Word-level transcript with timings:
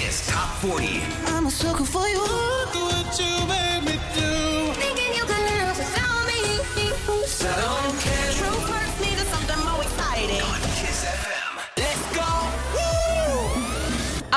Kiss 0.00 0.26
Top 0.26 0.48
40. 0.62 1.02
I'm 1.26 1.44
a 1.44 1.50
sucker 1.50 1.84
for 1.84 2.08
you. 2.08 2.20
Look 2.20 2.74
what 2.74 3.20
you 3.20 3.32
made 3.46 3.82
me 3.84 4.00
do. 4.14 4.72
Thinking 4.80 5.12
you 5.14 5.24
could 5.28 5.44
love 5.52 5.76
me. 6.26 6.40
Settle 7.26 7.89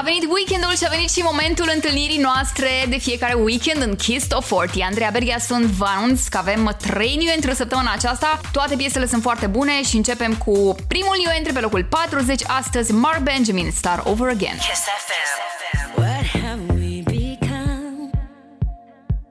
venit 0.03 0.25
weekendul 0.29 0.75
și 0.75 0.85
a 0.85 0.89
venit 0.89 1.09
și 1.09 1.21
momentul 1.31 1.71
întâlnirii 1.73 2.17
noastre 2.17 2.69
de 2.89 2.97
fiecare 2.97 3.33
weekend 3.33 3.81
în 3.81 3.95
Kiss 3.95 4.27
Top 4.27 4.43
40. 4.43 4.83
Andreea 4.83 5.09
Berghia 5.11 5.39
sunt, 5.39 5.65
vă 5.65 5.85
anunț 5.97 6.27
că 6.27 6.37
avem 6.37 6.75
trei 6.81 7.15
new 7.15 7.33
entry 7.35 7.55
săptămâna 7.55 7.91
aceasta. 7.93 8.39
Toate 8.51 8.75
piesele 8.75 9.05
sunt 9.05 9.21
foarte 9.21 9.47
bune 9.47 9.83
și 9.83 9.95
începem 9.95 10.35
cu 10.35 10.75
primul 10.87 11.15
new 11.23 11.35
entry 11.37 11.53
pe 11.53 11.59
locul 11.59 11.83
40 11.83 12.41
astăzi, 12.47 12.91
Mark 12.91 13.19
Benjamin, 13.19 13.71
Star 13.71 14.01
Over 14.05 14.29
Again. 14.29 14.57
Kiss 14.57 14.83
FM. 15.07 16.01
What 16.01 16.25
have 16.43 16.61
we 16.73 17.01
become? 17.05 18.09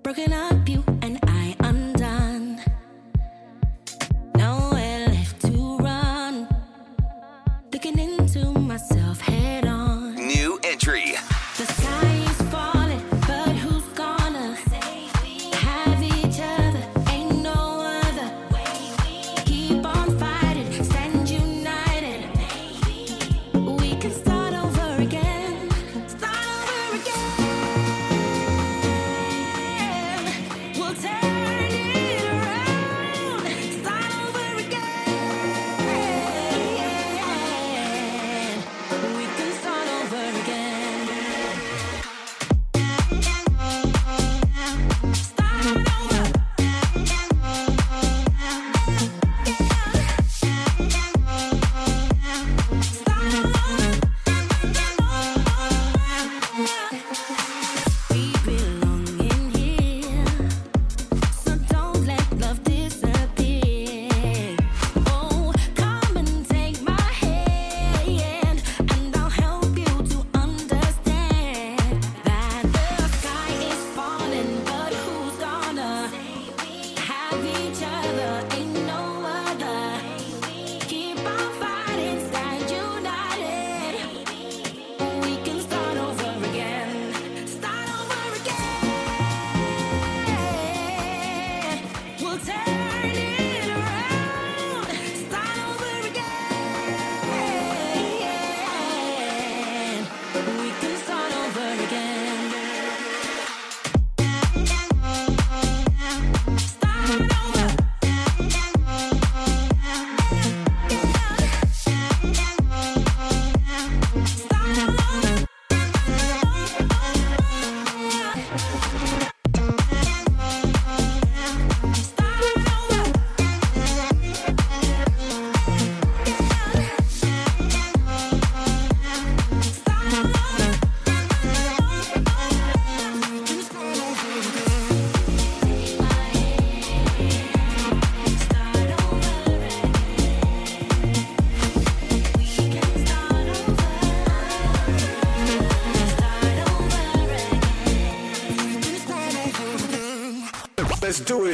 Broken 0.03 0.33
up. 0.51 0.52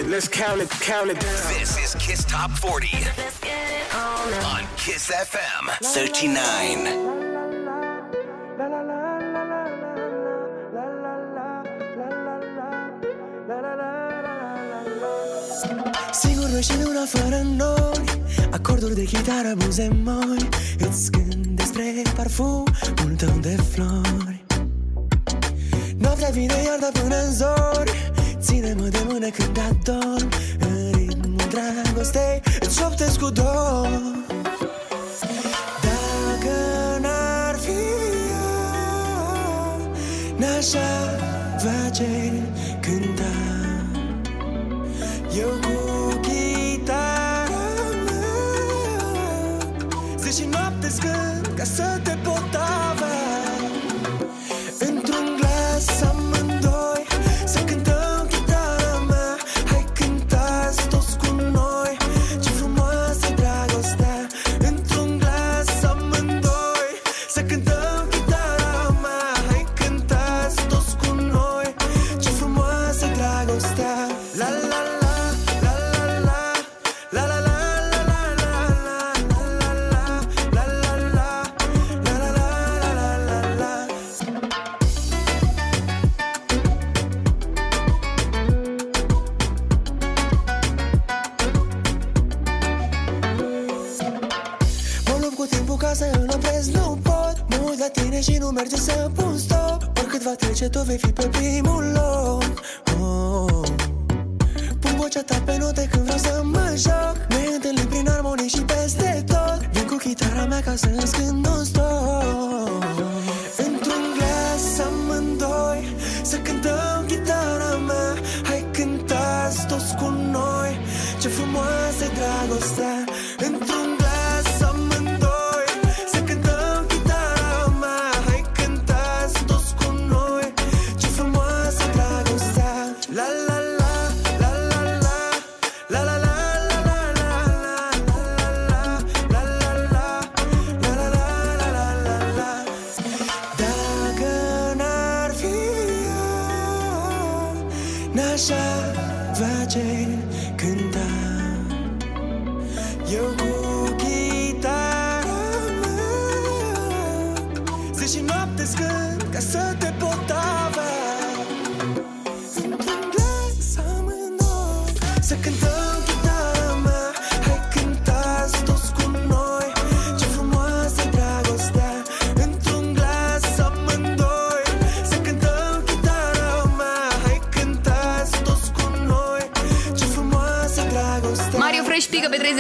Let's 0.09 0.27
count 0.27 0.63
it, 0.63 0.71
count 0.71 1.11
it. 1.11 1.21
This 1.21 1.77
is 1.77 1.95
Kiss 1.97 2.25
Top 2.25 2.51
40 2.53 2.89
on 4.43 4.67
Kiss 4.79 5.11
FM 5.11 5.69
39. 5.83 7.19
Sigur 16.13 16.49
noi 16.49 16.63
și 16.63 16.77
de 16.77 16.85
una 16.89 17.05
fără 17.05 17.43
noi 17.57 18.05
Acorduri 18.51 18.95
de 18.95 19.05
chitară, 19.05 19.55
buze 19.57 19.89
mari 20.05 20.28
zi 50.31 50.41
și 50.41 50.49
noapte 50.49 50.89
scând 50.89 51.53
Ca 51.57 51.65
să 51.65 52.01
te 52.03 52.17
pot 52.23 52.55
avea. 52.91 53.08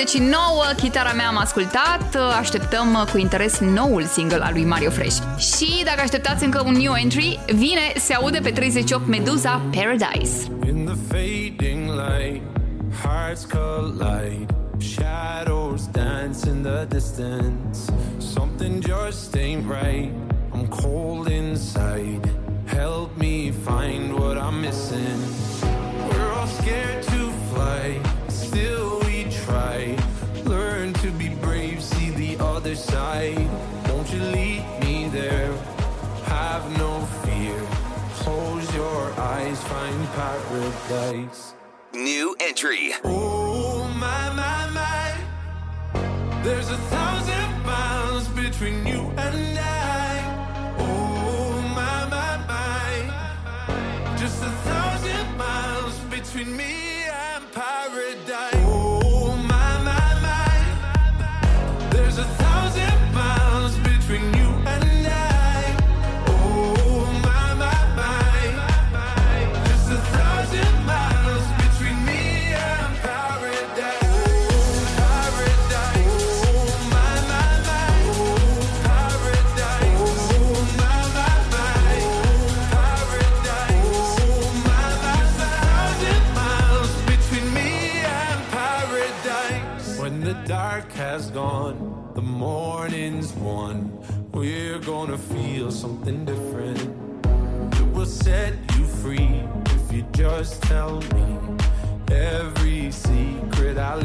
și 0.08 0.18
9, 0.18 0.32
chitara 0.76 1.12
mea 1.12 1.28
am 1.28 1.36
ascultat, 1.36 2.16
așteptăm 2.38 3.08
cu 3.12 3.18
interes 3.18 3.58
noul 3.58 4.04
single 4.04 4.38
al 4.42 4.52
lui 4.52 4.64
Mario 4.64 4.90
Fresh. 4.90 5.16
Și 5.38 5.82
dacă 5.84 6.00
așteptați 6.00 6.44
încă 6.44 6.62
un 6.66 6.72
new 6.72 6.94
entry, 6.94 7.40
vine, 7.46 7.92
se 7.96 8.14
aude 8.14 8.38
pe 8.42 8.50
38 8.50 9.06
Meduza 9.06 9.60
Paradise. 9.74 10.57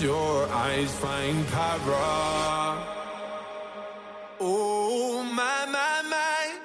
your 0.00 0.46
eyes 0.48 0.94
find 0.96 1.46
power. 1.48 2.86
Oh, 4.40 5.22
my, 5.22 5.66
my, 5.66 6.02
my. 6.08 6.58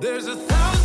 There's 0.00 0.26
a 0.26 0.36
thousand. 0.36 0.81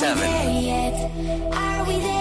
7. 0.00 2.19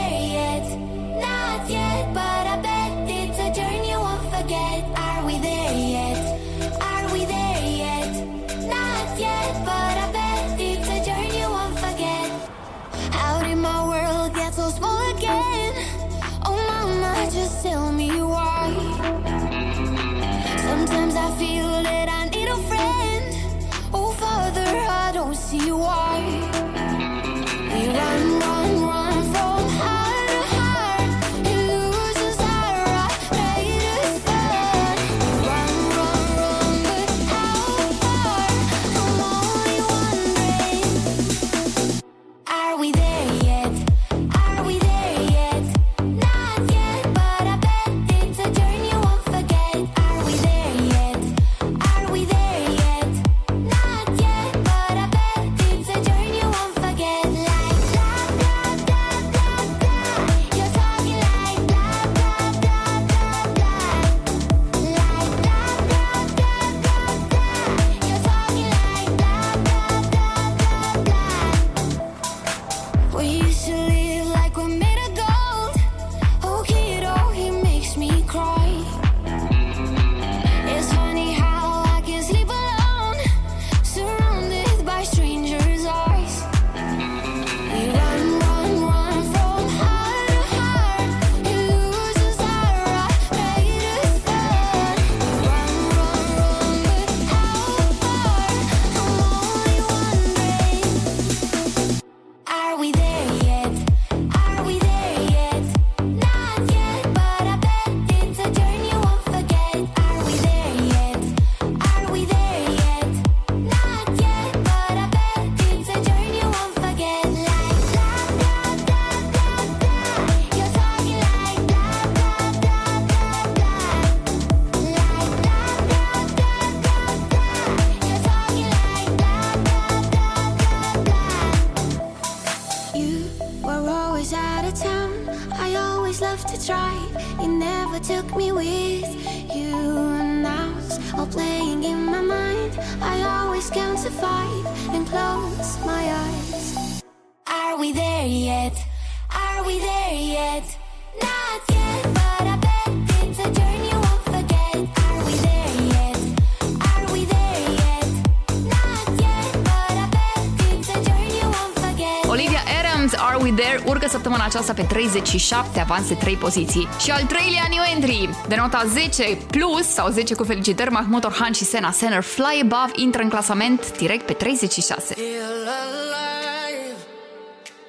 Urcă 163.89 164.07
săptămâna 164.07 164.45
aceasta 164.45 164.73
pe 164.73 164.83
37, 164.83 165.79
avanse 165.79 166.13
3 166.13 166.35
poziții. 166.35 166.87
Și 166.99 167.11
al 167.11 167.23
treilea 167.23 167.65
new 167.69 167.83
entry, 167.95 168.29
de 168.47 168.55
nota 168.55 168.83
10 168.87 169.37
plus 169.51 169.87
sau 169.87 170.09
10 170.09 170.35
cu 170.35 170.43
felicitări, 170.43 170.91
Mahmut 170.91 171.23
Orhan 171.23 171.51
și 171.51 171.63
Sena 171.63 171.91
Senner, 171.91 172.21
Fly 172.21 172.59
Above, 172.63 172.91
intră 172.95 173.21
în 173.21 173.29
clasament 173.29 173.97
direct 173.97 174.25
pe 174.25 174.33
36. 174.33 175.13
feel 175.13 175.67
alive. 175.81 176.97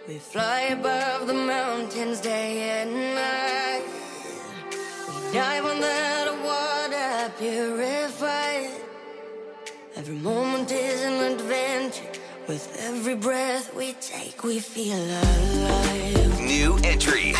We 0.08 0.18
fly 0.30 0.60
above 0.72 1.20
the 1.32 1.38
mountains 1.54 2.18
day 2.20 2.52
and 2.80 2.90
night. 3.22 3.84
We 5.06 5.30
dive 5.38 5.64
on 5.72 5.78
that 5.88 6.26
water 6.48 7.12
purified. 7.38 8.70
Every 10.00 10.18
moment 10.22 10.70
is 10.70 10.98
an 11.08 11.16
adventure. 11.32 12.09
With 12.50 12.76
every 12.80 13.14
breath 13.14 13.72
we 13.76 13.92
take, 14.00 14.42
we 14.42 14.58
feel 14.58 14.98
alive. 14.98 16.40
New 16.40 16.80
entry. 16.82 17.32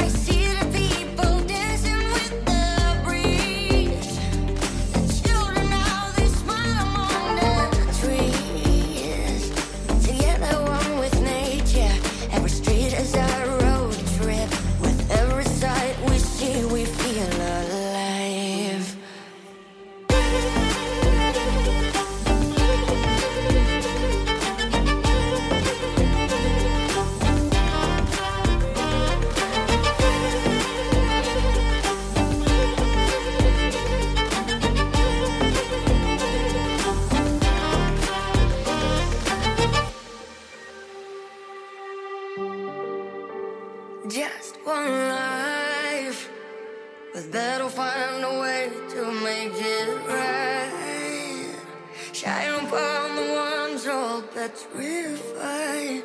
All 54.51 54.81
petrified. 54.81 56.03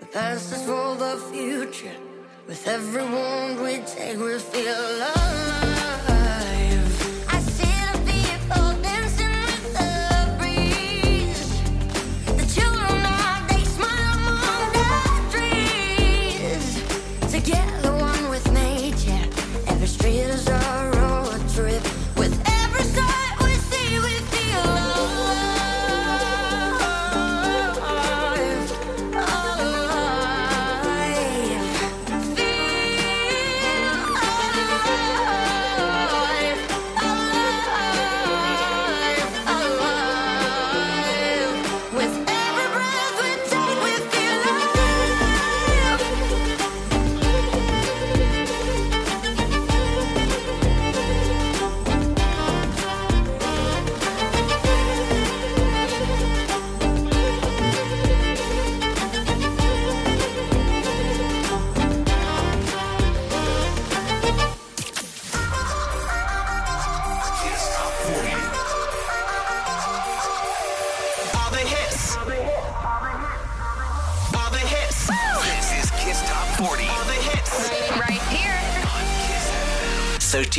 The 0.00 0.06
past 0.06 0.52
is 0.52 0.62
for 0.62 0.96
the 0.96 1.16
future. 1.32 1.96
With 2.46 2.66
every 2.66 3.02
wound 3.02 3.60
we 3.60 3.78
take, 3.86 4.18
we 4.18 4.38
feel 4.38 4.74
alive. 4.74 5.69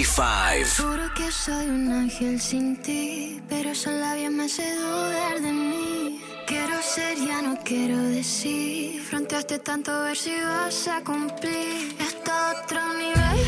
35. 0.03 0.81
Juro 0.81 1.13
que 1.13 1.31
soy 1.31 1.67
un 1.67 1.91
ángel 1.91 2.41
sin 2.41 2.75
ti, 2.81 3.39
pero 3.47 3.69
esos 3.69 3.93
labios 3.93 4.31
me 4.33 4.45
hacen 4.45 4.75
dudar 4.79 5.39
de 5.39 5.51
mí. 5.51 6.21
Quiero 6.47 6.81
ser, 6.81 7.17
ya 7.19 7.41
no 7.43 7.55
quiero 7.63 7.97
decir. 7.97 8.99
Fronteaste 9.03 9.59
tanto 9.59 9.91
a 9.91 10.05
ver 10.05 10.17
si 10.17 10.31
vas 10.41 10.87
a 10.87 11.03
cumplir. 11.03 11.95
Esto 11.99 12.31
otro 12.51 12.81
nivel, 12.93 13.39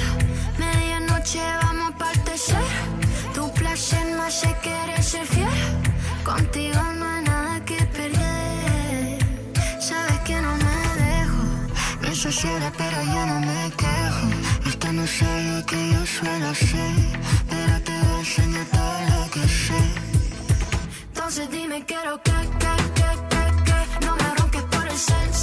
medianoche 0.59 1.41
vamos 1.63 1.91
a 1.91 1.97
partecer. 1.97 2.67
Tu 3.33 3.51
placer 3.53 4.05
no 4.15 4.21
hace 4.21 4.55
querer 4.61 5.01
ser 5.01 5.25
fiel. 5.25 5.49
Contigo 6.23 6.81
no 6.99 7.05
hay 7.05 7.23
nada 7.23 7.65
que 7.65 7.83
perder. 7.97 9.17
Sabes 9.79 10.19
que 10.19 10.39
no 10.39 10.55
me 10.55 10.79
dejo. 11.03 12.15
Soy 12.15 12.31
ciega, 12.31 12.71
pero 12.77 12.97
yo 13.03 13.25
no 13.25 13.39
me 13.39 13.71
quejo. 13.75 14.32
No 14.93 15.03
es 15.05 15.23
algo 15.23 15.65
que 15.65 15.91
yo 15.91 16.05
suelo 16.05 16.49
hacer, 16.49 16.95
pero 17.49 17.81
te 17.81 17.91
voy 17.91 18.15
a 18.15 18.19
enseñar 18.19 18.65
todo 18.65 18.99
lo 19.09 19.31
que 19.31 19.47
sé. 19.47 19.81
Entonces 21.07 21.49
dime 21.49 21.83
quiero 21.83 22.21
que, 22.21 22.31
que, 22.61 22.73
que, 22.97 23.09
que, 23.31 23.41
que. 23.65 24.05
No 24.05 24.15
me 24.15 24.35
ronques 24.35 24.61
por 24.61 24.87
el 24.87 24.97
cel, 24.97 25.33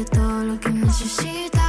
darte 0.00 0.16
todo 0.16 0.44
lo 0.44 0.60
que 0.60 0.70
necesitas. 0.70 1.60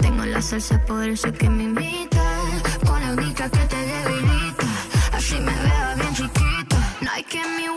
Tengo 0.00 0.24
la 0.24 0.42
salsa, 0.42 0.78
por 0.84 1.08
eso 1.08 1.32
que 1.32 1.48
me 1.48 1.64
invitas. 1.64 2.62
Con 2.86 3.00
la 3.00 3.12
única 3.12 3.48
que 3.48 3.58
te 3.58 3.76
debilita. 3.76 4.66
Así 5.12 5.34
me 5.34 5.52
veo 5.52 5.96
bien 5.96 6.14
chiquita. 6.14 6.96
No 7.00 7.10
hay 7.12 7.24
quien 7.24 7.56
me 7.56 7.75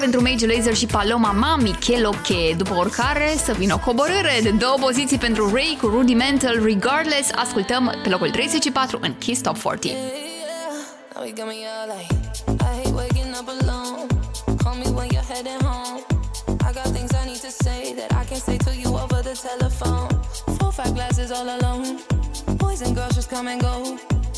pentru 0.00 0.22
Major 0.22 0.48
laser 0.56 0.74
și 0.74 0.86
Paloma 0.86 1.30
Mami 1.30 1.70
Cheloche, 1.70 2.54
după 2.56 2.74
oricare 2.74 3.34
să 3.44 3.52
vină 3.52 3.74
o 3.74 3.78
coborâre 3.78 4.38
de 4.42 4.50
două 4.50 4.76
poziții 4.80 5.18
pentru 5.18 5.50
Ray 5.54 5.78
cu 5.80 5.86
Rudimental 5.86 6.60
Regardless. 6.64 7.30
Ascultăm 7.34 7.98
pe 8.02 8.08
locul 8.08 8.30
34 8.30 8.98
în 9.02 9.14
Kiss 9.18 9.40
Top 9.40 9.58
40. 9.58 9.92
Yeah, 9.92 10.02
yeah. 10.02 11.10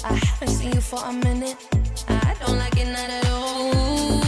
I 0.04 0.14
haven't 0.28 0.54
seen 0.58 0.72
you 0.72 0.80
for 0.80 1.00
a 1.04 1.12
minute. 1.12 1.56
I 2.08 2.34
don't 2.40 2.58
like 2.58 2.76
it 2.76 2.88
not 2.88 3.08
at 3.18 3.30
all. 3.30 4.21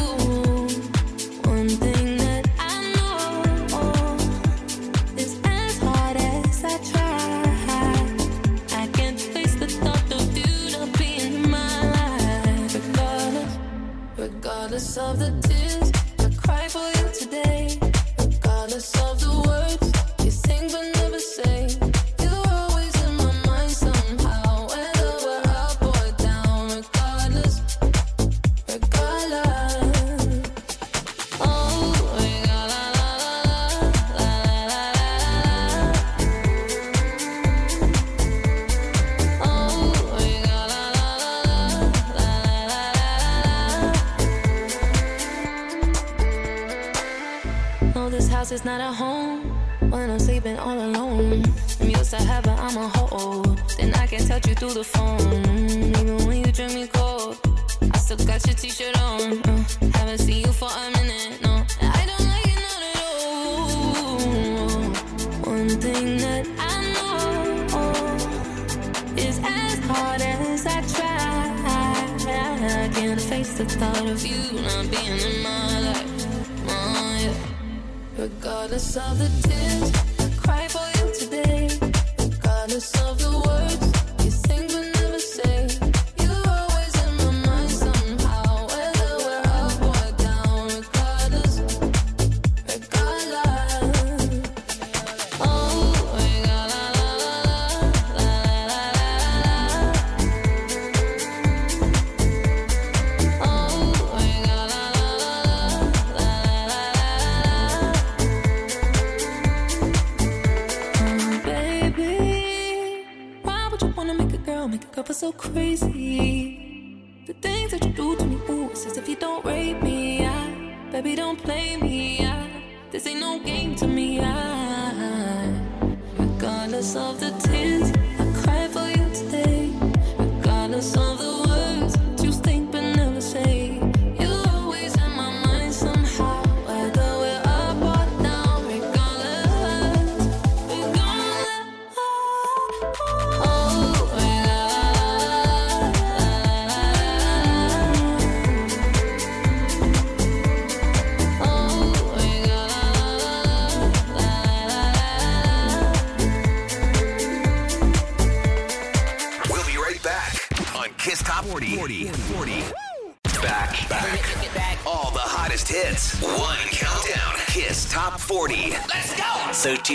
of 14.97 15.19
the 15.19 15.31
day. 15.49 15.54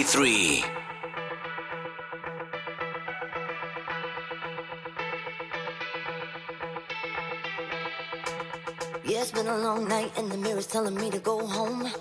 three. 0.10 0.64
Yeah, 9.06 9.22
it's 9.22 9.32
been 9.32 9.46
a 9.46 9.58
long 9.60 9.88
night, 9.88 10.12
and 10.18 10.32
the 10.32 10.38
mirror's 10.38 10.66
telling 10.66 10.96
me 10.96 11.12
to 11.12 11.20
go 11.20 11.46
home. 11.46 11.92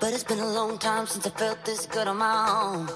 But 0.00 0.12
it's 0.12 0.24
been 0.24 0.40
a 0.40 0.52
long 0.58 0.78
time 0.78 1.06
since 1.06 1.24
I 1.24 1.30
felt 1.30 1.64
this 1.64 1.86
good 1.86 2.08
on 2.08 2.16
my 2.16 2.34
own. 2.60 2.88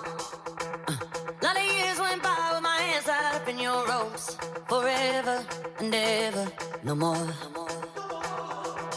Uh. 0.88 0.96
Lot 1.40 1.56
of 1.56 1.62
years 1.62 2.00
went 2.00 2.22
by 2.24 2.50
with 2.52 2.62
my 2.62 2.76
hands 2.76 3.04
tied 3.04 3.36
up 3.36 3.48
in 3.48 3.58
your 3.60 3.86
ropes, 3.86 4.36
forever 4.68 5.46
and 5.78 5.94
ever, 5.94 6.50
no 6.82 6.96
more. 6.96 7.14
No 7.14 7.50
more. 7.54 7.68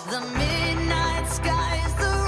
The 0.10 0.20
midnight 0.42 1.28
sky 1.30 1.82
is 1.86 1.94
the 1.96 2.23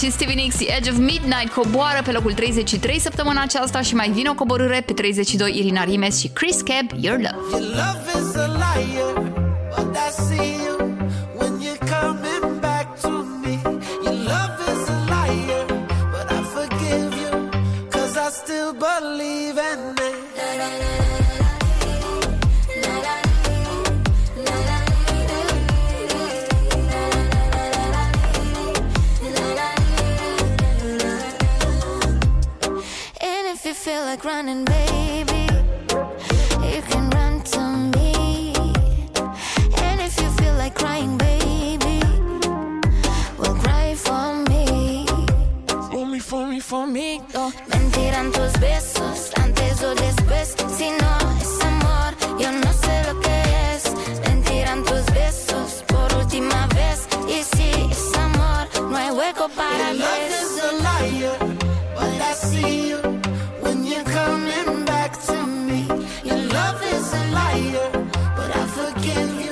Miles 0.00 0.14
și 0.14 0.24
Stevie 0.24 0.42
Nicks 0.42 0.60
Edge 0.60 0.90
of 0.90 0.96
Midnight 0.96 1.52
coboară 1.54 2.02
pe 2.04 2.12
locul 2.12 2.32
33 2.32 2.98
săptămâna 2.98 3.42
aceasta 3.42 3.80
și 3.80 3.94
mai 3.94 4.10
vine 4.10 4.28
o 4.28 4.34
coborâre 4.34 4.82
pe 4.86 4.92
32 4.92 5.56
Irina 5.56 5.84
Rimes 5.84 6.18
și 6.18 6.28
Chris 6.28 6.60
Cab, 6.60 6.90
Your 7.00 7.16
Love. 7.16 7.36
Your 7.50 7.60
love 7.60 8.28
is 8.28 8.34
a 8.34 8.46
liar, 8.46 9.32
but 9.76 9.96
I 9.96 10.10
see 10.10 10.56
you. 10.66 10.87
running, 34.28 34.62
baby. 34.66 35.46
You 36.70 36.82
can 36.90 37.08
run 37.16 37.40
to 37.52 37.60
me. 37.94 38.52
And 39.84 40.00
if 40.06 40.20
you 40.20 40.28
feel 40.38 40.54
like 40.62 40.74
crying, 40.74 41.16
baby, 41.16 41.98
well, 43.38 43.54
cry 43.64 43.94
for 43.94 44.26
me. 44.50 45.06
For 45.90 46.04
me, 46.06 46.18
for 46.18 46.46
me, 46.46 46.60
for 46.60 46.86
me. 46.86 47.22
No, 47.32 47.50
mentirán 47.70 48.30
tus 48.30 48.52
besos. 48.60 48.97
but 68.36 68.56
I 68.56 68.66
forgive 68.66 69.40
you. 69.40 69.47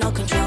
no 0.00 0.10
control. 0.12 0.39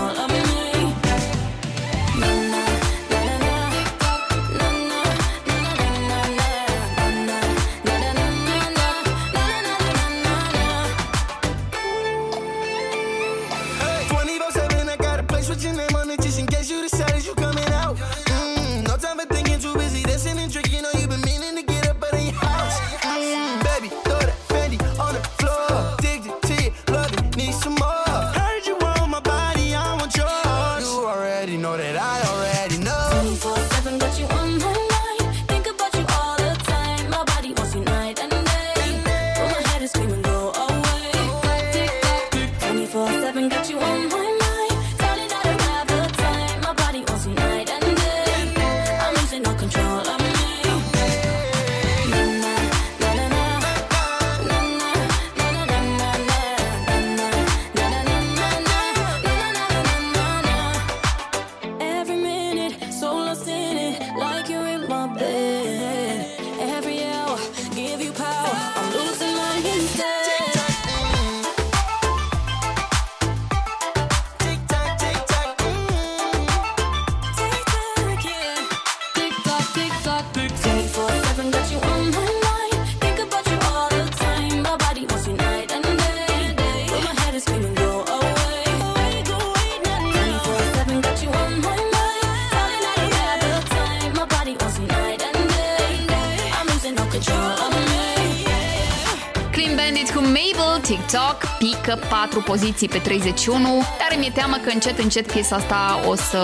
Pică 101.96 102.08
4 102.10 102.42
poziții 102.42 102.88
pe 102.88 102.98
31, 102.98 103.84
dar 103.98 104.18
mi-e 104.20 104.32
teamă 104.34 104.56
că 104.56 104.70
încet, 104.70 105.00
încet 105.00 105.32
piesa 105.32 105.56
asta 105.56 106.00
o 106.08 106.16
să 106.16 106.38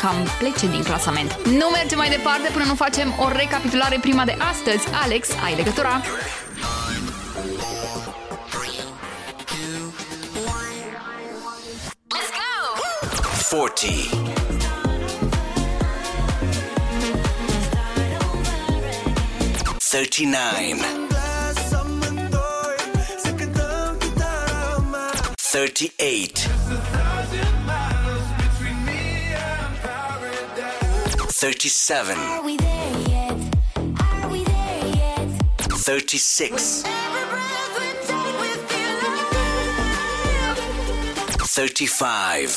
cam 0.00 0.16
plece 0.38 0.66
din 0.66 0.82
clasament. 0.82 1.46
Nu 1.46 1.68
mergem 1.72 1.98
mai 1.98 2.08
departe 2.08 2.48
până 2.52 2.64
nu 2.64 2.74
facem 2.74 3.14
o 3.18 3.28
recapitulare 3.28 3.98
prima 4.00 4.24
de 4.24 4.36
astăzi. 4.50 4.86
Alex, 5.02 5.28
ai 5.44 5.54
legătura? 5.54 6.00
Let's 12.14 12.30
go! 12.38 13.56
40. 13.56 14.08
Thirty-nine. 19.90 21.01
38. 25.68 26.48
37. 31.30 32.16
36. 35.70 36.82
35. 41.38 42.50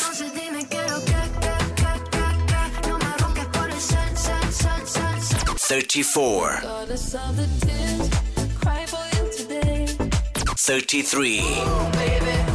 34 5.58 6.62
33 10.58 12.55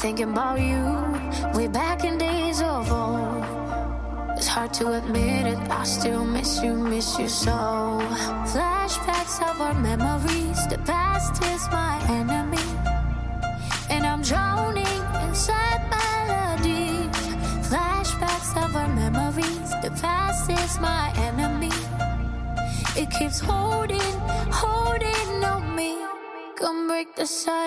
thinking 0.00 0.30
about 0.30 0.58
you 0.58 0.82
way 1.52 1.68
back 1.68 2.04
in 2.04 2.16
days 2.16 2.62
of 2.62 2.90
old. 2.90 3.44
It's 4.38 4.46
hard 4.46 4.72
to 4.74 4.92
admit 4.92 5.44
it, 5.44 5.58
I 5.70 5.84
still 5.84 6.24
miss 6.24 6.62
you, 6.62 6.72
miss 6.74 7.18
you 7.18 7.28
so. 7.28 8.00
Flashbacks 8.52 9.36
of 9.42 9.60
our 9.60 9.74
memories, 9.74 10.66
the 10.68 10.78
past 10.86 11.44
is 11.44 11.68
my 11.68 12.00
enemy, 12.08 12.66
and 13.90 14.06
I'm 14.06 14.22
drowning 14.22 15.00
inside 15.28 15.82
melodies. 15.92 17.14
Flashbacks 17.68 18.56
of 18.56 18.74
our 18.74 18.88
memories, 18.88 19.70
the 19.82 19.90
past 20.00 20.48
is 20.50 20.80
my 20.80 21.12
enemy. 21.28 21.76
It 22.96 23.10
keeps 23.10 23.38
holding, 23.38 24.14
holding 24.50 25.44
on 25.44 25.76
me. 25.76 25.92
Come 26.56 26.88
break 26.88 27.14
the 27.16 27.26
silence. 27.26 27.59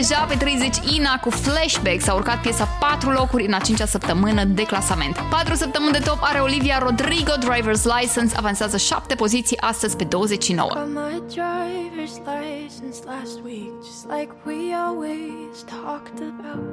Deja 0.00 0.24
pe 0.28 0.34
30 0.34 0.76
Ina 0.96 1.18
cu 1.18 1.30
Flashback. 1.30 2.00
S-a 2.00 2.14
urcat 2.14 2.40
piesa 2.40 2.64
4 2.64 3.10
locuri 3.10 3.46
în 3.46 3.52
a 3.52 3.58
5-a 3.58 3.86
săptămână 3.86 4.44
de 4.44 4.62
clasament. 4.62 5.16
4 5.30 5.54
săptămâni 5.54 5.92
de 5.92 5.98
top 5.98 6.18
are 6.20 6.38
Olivia 6.38 6.78
Rodrigo, 6.78 7.32
Driver's 7.32 7.84
License, 8.00 8.36
avansează 8.36 8.76
7 8.76 9.14
poziții 9.14 9.60
astăzi 9.60 9.96
pe 9.96 10.04
29. 10.04 10.70
Got 10.74 10.88
my 10.88 11.22
driver's 11.38 12.16
license 12.36 12.98
last 13.04 13.36
week, 13.44 13.72
just 13.90 14.04
like 14.16 14.30
we 14.46 14.58
always 14.86 15.54
talked 15.82 16.18
about. 16.32 16.64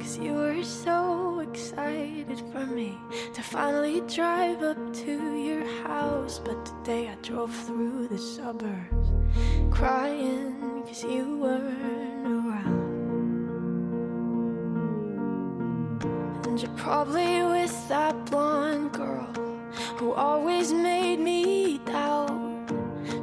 Cause 0.00 0.14
you 0.24 0.32
were 0.34 0.62
so 0.84 0.98
excited 1.48 2.38
for 2.52 2.64
me 2.78 2.90
to 3.36 3.40
finally 3.54 4.02
drive 4.18 4.60
up 4.70 4.80
to 5.04 5.12
your 5.48 5.64
house. 5.88 6.34
But 6.46 6.58
today 6.70 7.02
I 7.14 7.16
drove 7.28 7.52
through 7.66 8.00
the 8.14 8.22
suburbs 8.34 9.08
crying 9.70 10.82
cause 10.86 11.02
you 11.04 11.24
weren't 11.42 12.26
around. 12.26 12.69
Probably 16.90 17.40
with 17.44 17.88
that 17.88 18.16
blonde 18.26 18.90
girl 18.90 19.32
who 19.96 20.12
always 20.12 20.72
made 20.72 21.20
me 21.20 21.78
doubt. 21.86 22.68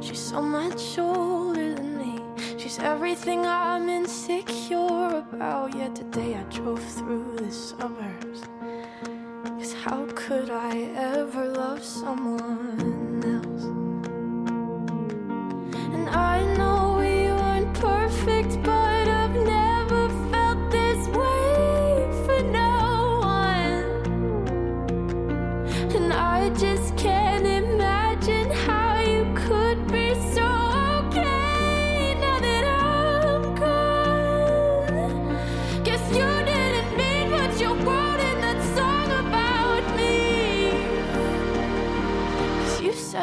She's 0.00 0.18
so 0.32 0.40
much 0.40 0.98
older 0.98 1.74
than 1.74 1.98
me. 1.98 2.18
She's 2.56 2.78
everything 2.78 3.44
I'm 3.44 3.90
insecure 3.90 5.18
about. 5.22 5.76
Yet 5.76 5.94
today 5.94 6.36
I 6.36 6.44
drove 6.44 6.82
through 6.96 7.36
the 7.36 7.52
suburbs. 7.52 8.40
Cause 9.58 9.74
how 9.84 10.06
could 10.14 10.48
I 10.48 10.74
ever 11.14 11.44
love 11.62 11.84
someone 11.84 13.20
else? 13.34 13.64
And 15.94 16.08
I 16.08 16.36
know 16.56 16.87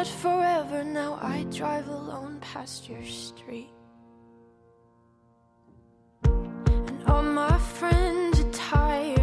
not 0.06 0.14
forever. 0.20 0.84
Now 0.84 1.18
I 1.20 1.44
drive 1.50 1.88
alone 1.88 2.38
past 2.40 2.88
your 2.88 3.04
street. 3.04 3.70
And 6.24 7.04
all 7.06 7.22
my 7.22 7.58
friends 7.58 8.40
are 8.40 8.50
tired. 8.52 9.15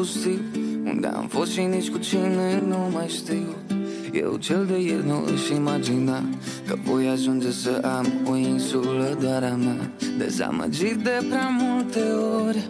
pustiu 0.00 0.40
Unde 0.84 1.06
am 1.06 1.26
fost 1.26 1.50
și 1.50 1.60
nici 1.60 1.90
cu 1.90 1.98
cine 1.98 2.62
nu 2.66 2.90
mai 2.92 3.08
știu. 3.08 3.54
Eu 4.12 4.36
cel 4.36 4.66
de 4.66 4.78
ieri 4.80 5.06
nu 5.06 5.24
își 5.32 5.54
imagina 5.54 6.22
Că 6.66 6.74
voi 6.84 7.08
ajunge 7.08 7.50
să 7.50 7.80
am 7.98 8.06
o 8.30 8.36
insulă 8.36 9.16
doar 9.20 9.42
a 9.42 9.54
mea. 9.54 9.90
Dezamăgit 10.18 10.96
de 10.96 11.24
prea 11.28 11.48
multe 11.60 12.00
ori 12.46 12.68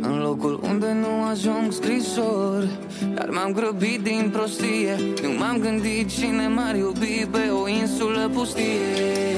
în 0.00 0.18
locul 0.18 0.60
unde 0.62 0.96
nu 1.00 1.24
ajung 1.30 1.72
scrisor 1.72 2.68
Dar 3.14 3.28
m-am 3.30 3.52
grăbit 3.52 4.00
din 4.02 4.30
prostie 4.32 4.96
Nu 5.22 5.28
m-am 5.38 5.58
gândit 5.58 6.08
cine 6.08 6.48
m-ar 6.48 6.76
iubi 6.76 7.26
pe 7.30 7.50
o 7.62 7.68
insulă 7.68 8.30
pustie. 8.32 9.37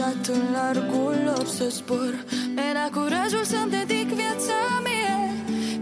Angajat 0.00 0.26
în 0.26 0.52
largul 0.52 1.16
lor 1.24 1.46
să 1.46 1.68
zbor. 1.68 2.24
Mi-era 2.54 2.88
curajul 2.92 3.44
să-mi 3.44 3.70
dedic 3.70 4.08
viața 4.08 4.58
mie 4.84 5.16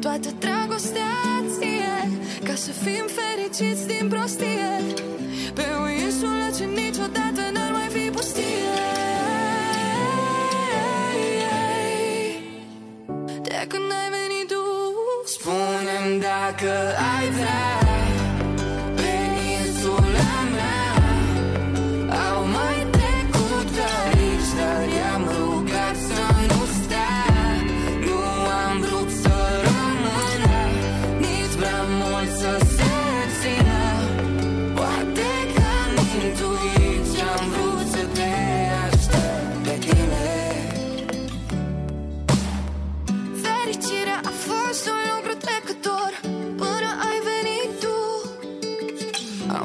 Toată 0.01 0.29
dragostea 0.39 1.15
ție 1.59 2.19
Ca 2.45 2.55
să 2.55 2.71
fim 2.71 3.05
fericiți 3.19 3.87
din 3.87 4.09
prostie. 4.09 4.71
Pe 5.55 5.65
o 5.83 5.89
insulă 5.89 6.49
ce 6.57 6.65
niciodată 6.65 7.43
n-ar 7.53 7.73
mai 7.73 7.89
fi 7.89 8.11
pustie. 8.11 8.45
De 13.43 13.65
când 13.69 13.91
ai 14.01 14.09
venit 14.17 14.49
tu 14.49 14.63
Spune-mi 15.25 16.21
dacă 16.21 16.73
ai 17.17 17.31
vrea. 17.31 17.78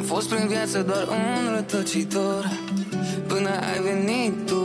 Am 0.03 0.09
fost 0.09 0.29
prin 0.29 0.47
viață 0.47 0.81
doar 0.81 1.07
un 1.07 1.55
rătăcitor. 1.55 2.49
Până 3.27 3.49
ai 3.49 3.81
venit 3.81 4.45
tu 4.45 4.61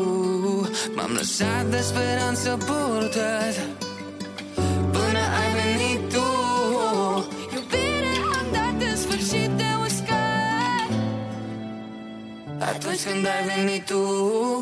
M-am 0.94 1.10
lăsat 1.16 1.64
de 1.70 1.80
speranță 1.80 2.58
purtat. 2.66 3.54
Până 4.92 5.20
ai 5.40 5.50
venit 5.60 6.12
tu 6.12 6.24
Iubire 7.54 8.14
am 8.38 8.46
dat 8.52 8.88
în 8.90 8.96
sfârșit 8.96 9.50
de 9.50 9.64
uscat. 9.84 10.88
Atunci 12.58 13.00
când 13.12 13.26
ai 13.26 13.56
venit 13.56 13.86
tu 13.86 14.00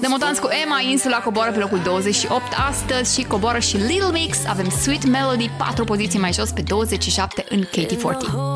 Demutanți 0.01 0.41
cu 0.41 0.49
Emma, 0.65 0.81
Insula 0.91 1.19
coboară 1.19 1.53
pe 1.53 1.59
locul 1.59 1.81
28 1.85 2.43
astăzi 2.69 3.19
și 3.19 3.27
coboară 3.27 3.59
și 3.59 3.77
Little 3.77 4.11
Mix. 4.13 4.39
Avem 4.47 4.69
Sweet 4.69 5.07
Melody, 5.07 5.51
patru 5.59 5.85
poziții 5.85 6.19
mai 6.19 6.33
jos 6.33 6.51
pe 6.51 6.63
27 6.63 7.45
în 7.49 7.63
Katie 7.63 7.97
40 7.97 8.56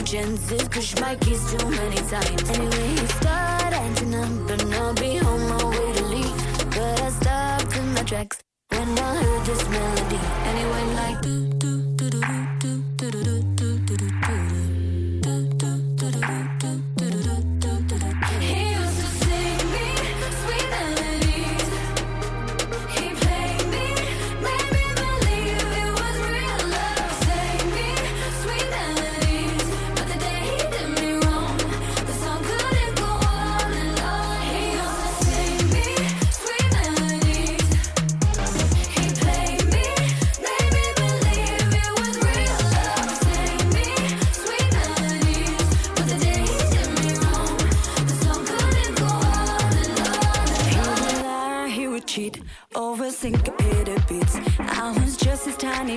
Many 0.00 0.12
chances, 0.12 0.66
push 0.70 0.98
my 0.98 1.14
keys 1.16 1.44
too 1.52 1.68
many 1.68 1.96
times. 1.96 2.48
Anyway, 2.48 2.88
he 2.88 3.06
started 3.06 3.76
acting 3.76 4.14
up, 4.14 4.50
and 4.50 4.74
I'll 4.74 4.94
be 4.94 5.20
on 5.20 5.40
my 5.46 5.62
way 5.62 5.92
to 5.92 6.04
leave. 6.04 6.70
But 6.70 7.02
I 7.02 7.10
stopped 7.10 7.76
in 7.76 7.92
my 7.92 8.02
tracks 8.02 8.38
when 8.70 8.98
I 8.98 9.22
heard 9.22 9.44
this 9.44 9.68
melody. 9.68 10.20
And 10.46 10.58
it 10.58 10.70
went 10.72 10.94
like 10.94 11.20
do 11.20 11.46
do 11.58 11.79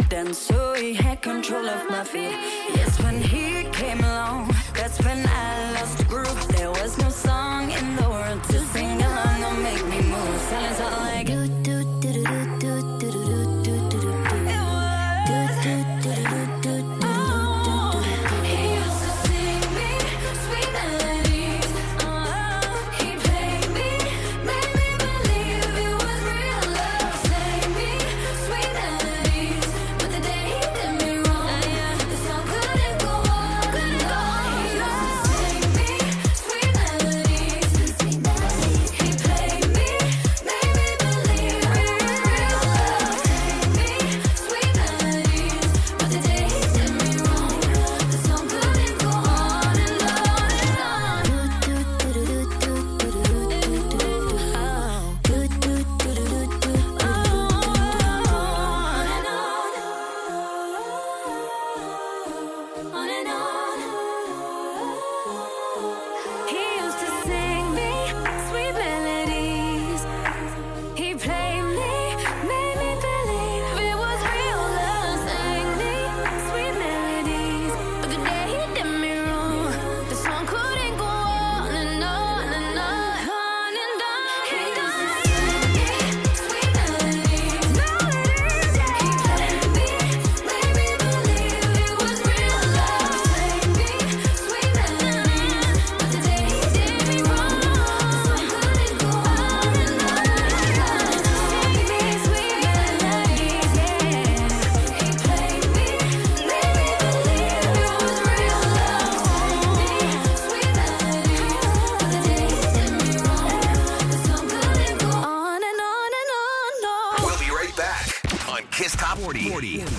tiny 0.02 0.34
so 0.34 0.74
he 0.74 0.94
had 0.94 1.22
control 1.22 1.70
of 1.70 1.90
my 1.90 2.04
feet. 2.04 2.63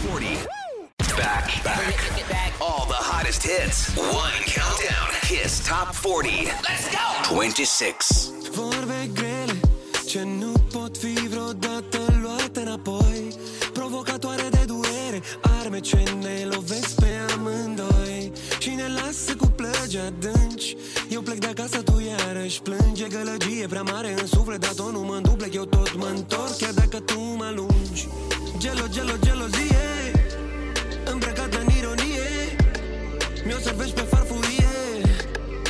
40. 0.04 0.36
40. 0.98 1.62
Back, 1.64 2.28
back. 2.28 2.52
All 2.60 2.84
the 2.86 3.00
hottest 3.10 3.42
hits. 3.42 3.96
One 3.96 4.42
countdown. 4.44 5.08
Kiss 5.22 5.66
Top 5.66 5.94
40. 5.94 6.46
Let's 6.62 6.88
go. 6.90 7.34
26. 7.34 8.30
Vorbe 8.52 9.10
grele 9.14 9.60
ce 10.06 10.22
nu 10.22 10.52
pot 10.72 10.96
fi 10.96 11.28
vreodată 11.28 11.98
luate 12.22 12.60
înapoi 12.60 13.34
Provocatoare 13.72 14.48
de 14.50 14.64
durere, 14.66 15.22
arme 15.60 15.80
ce 15.80 16.02
ne 16.20 16.44
lovesc 16.54 16.94
pe 16.94 17.08
amândoi 17.34 18.32
Și 18.58 18.70
ne 18.70 18.88
lasă 18.88 19.36
cu 19.36 19.46
plăgi 19.46 19.98
adânci 19.98 20.76
Eu 21.08 21.20
plec 21.20 21.38
de 21.38 21.46
acasă, 21.46 21.82
tu 21.82 22.02
iarăși 22.06 22.60
plânge 22.60 23.06
Gălăgie 23.08 23.66
prea 23.66 23.82
mare 23.82 24.14
în 24.20 24.26
suflet, 24.26 24.60
dar 24.60 24.72
tot 24.72 24.92
nu 24.92 25.00
mă 25.00 25.18
duplec 25.22 25.54
Eu 25.54 25.64
tot 25.64 25.96
mă 25.96 26.06
întorc, 26.14 26.56
chiar 26.56 26.72
dacă 26.72 27.00
tu 27.00 27.20
mă 27.20 27.44
alungi 27.44 28.08
Gelo, 28.58 28.86
gelo, 28.90 29.16
Mi-o 33.54 33.62
servești 33.62 33.94
pe 33.94 34.00
farfurie. 34.00 34.74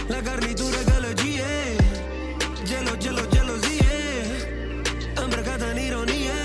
La 0.09 0.20
garnitură 0.20 0.80
gălăgie. 0.91 1.53
Gelo, 2.68 2.95
gelo, 3.03 3.24
gelozie. 3.32 3.97
Îmbrăcată 5.22 5.64
în 5.72 5.78
ironie. 5.87 6.41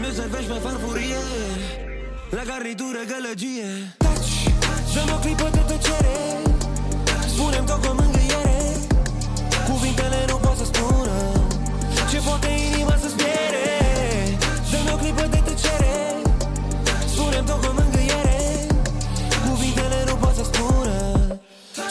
Mi-o 0.00 0.10
servești 0.18 0.50
pe 0.52 0.58
farfurie. 0.64 1.22
La 2.30 2.42
garnitură 2.50 3.00
gălăgie. 3.12 3.70
Taci, 4.04 4.36
dă-mi 4.94 5.12
o 5.16 5.18
clipă 5.24 5.48
de 5.52 5.62
tăcere. 5.70 6.18
Spune-mi 7.32 7.66
tot 7.66 7.80
cu 7.84 7.92
mângâiere. 8.00 8.60
Cuvintele 9.68 10.20
nu 10.28 10.36
pot 10.36 10.56
să 10.56 10.64
spună 10.64 11.16
Ce 12.10 12.18
poate 12.26 12.48
inima 12.68 12.94
să-ți 13.02 13.16
piere 13.16 13.75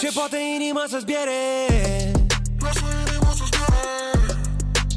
Ce 0.06 0.12
poate 0.12 0.38
inima 0.56 0.84
să-ți 0.90 1.06
piere 1.06 1.42
Lasă 2.60 2.86
inima 3.08 3.32
să-ți 3.40 3.50
piere 3.58 3.84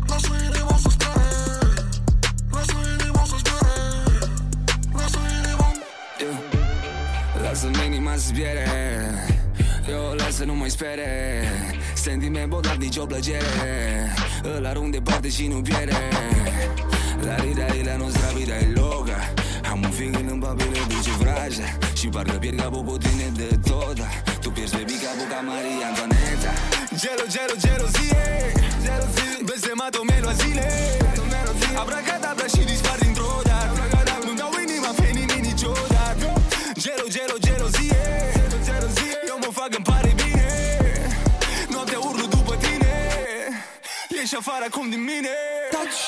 Lasă 0.08 0.32
inima 0.46 0.76
să-ți 0.82 0.96
piere 0.96 1.28
Lasă 2.52 2.76
inima 3.00 3.24
să-ți 3.24 3.42
piere 3.42 3.74
Lasă 4.92 5.18
inima 5.38 5.72
Lasă-mi 7.42 7.86
inima 7.86 8.12
să 8.12 8.18
zbiere. 8.26 8.66
Eu 9.88 10.10
o 10.10 10.14
las 10.14 10.34
să 10.34 10.44
nu 10.44 10.54
mai 10.54 10.70
spere. 10.70 11.08
Sentiment 11.94 12.48
bogat, 12.48 12.76
nicio 12.76 13.06
plăcere. 13.06 14.14
Îl 14.56 14.66
arunc 14.66 14.92
departe 14.92 15.28
și 15.28 15.46
nu 15.46 15.60
pierde 15.60 16.08
La 17.20 17.34
rida 17.34 17.66
e 17.66 17.82
la 17.84 17.96
nostra 17.96 18.28
vita 18.28 18.56
e 18.56 18.72
loca 18.74 19.37
Am 19.70 19.80
un 19.82 19.90
feeling 19.90 20.30
în 20.30 20.38
papire, 20.38 20.80
duce 20.88 21.10
vraja 21.10 21.68
Și 21.98 22.06
parcă 22.08 22.36
pierd 22.42 22.60
capul 22.60 22.82
cu 22.82 22.96
tine 22.98 23.28
de 23.36 23.48
tot 23.68 23.98
Tu 24.40 24.50
pierzi 24.50 24.74
baby 24.76 24.96
capul 25.04 25.26
ca 25.32 25.40
Maria 25.50 25.86
Antoaneta. 25.90 26.52
Gelo, 27.00 27.24
gelo, 27.34 27.54
gelozie 27.64 28.52
Blestemato 29.48 30.00
melo 30.04 30.28
a 30.28 30.32
zile. 30.32 30.66
Abracadabra 31.82 32.46
și 32.54 32.62
dispar 32.70 32.98
dintr-o 32.98 33.32
dată. 33.50 33.80
Nu 34.26 34.32
dau 34.40 34.52
inima 34.66 34.90
pe 35.00 35.06
nimeni 35.18 35.46
niciodată. 35.50 36.26
Gelo, 36.82 37.06
gelo, 37.14 37.36
gelozie 37.46 38.02
Eu 39.30 39.38
mă 39.44 39.50
fac 39.58 39.70
îmi 39.78 39.84
pare 39.84 40.12
bine. 40.22 40.48
Noaptea 41.72 41.98
urlu 41.98 42.26
după 42.26 42.54
tine. 42.64 42.94
Ieși 44.16 44.36
afară 44.36 44.64
acum 44.70 44.86
din 44.90 45.02
mine. 45.10 45.34
Taci, 45.74 46.02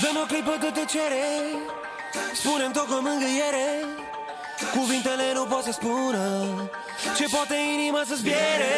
dă-mi 0.00 0.20
o 0.22 0.24
clipă 0.30 0.54
de 0.60 0.70
tăcere 0.78 1.24
Spune-mi 2.34 2.72
tot 2.72 2.86
cu 2.86 2.94
mângâiere 2.94 3.66
Cuvintele 4.76 5.32
nu 5.34 5.44
pot 5.44 5.62
să 5.64 5.72
spună 5.72 6.24
Ce 7.16 7.26
poate 7.30 7.56
inima 7.74 8.02
să 8.08 8.14
zbiere. 8.14 8.74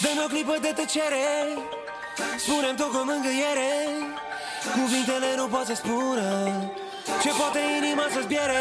Dă-mi 0.00 0.22
o 0.24 0.26
clipă 0.26 0.56
de 0.60 0.72
tăcere 0.76 1.26
Spune-mi 2.38 2.76
tot 2.76 2.90
cu 2.90 3.02
mângâiere 3.10 3.70
Cuvintele 4.72 5.34
nu 5.36 5.46
pot 5.46 5.66
să 5.66 5.74
spună 5.74 6.28
Ce 7.22 7.30
poate 7.38 7.60
inima 7.78 8.06
să 8.12 8.20
zbiere 8.20 8.60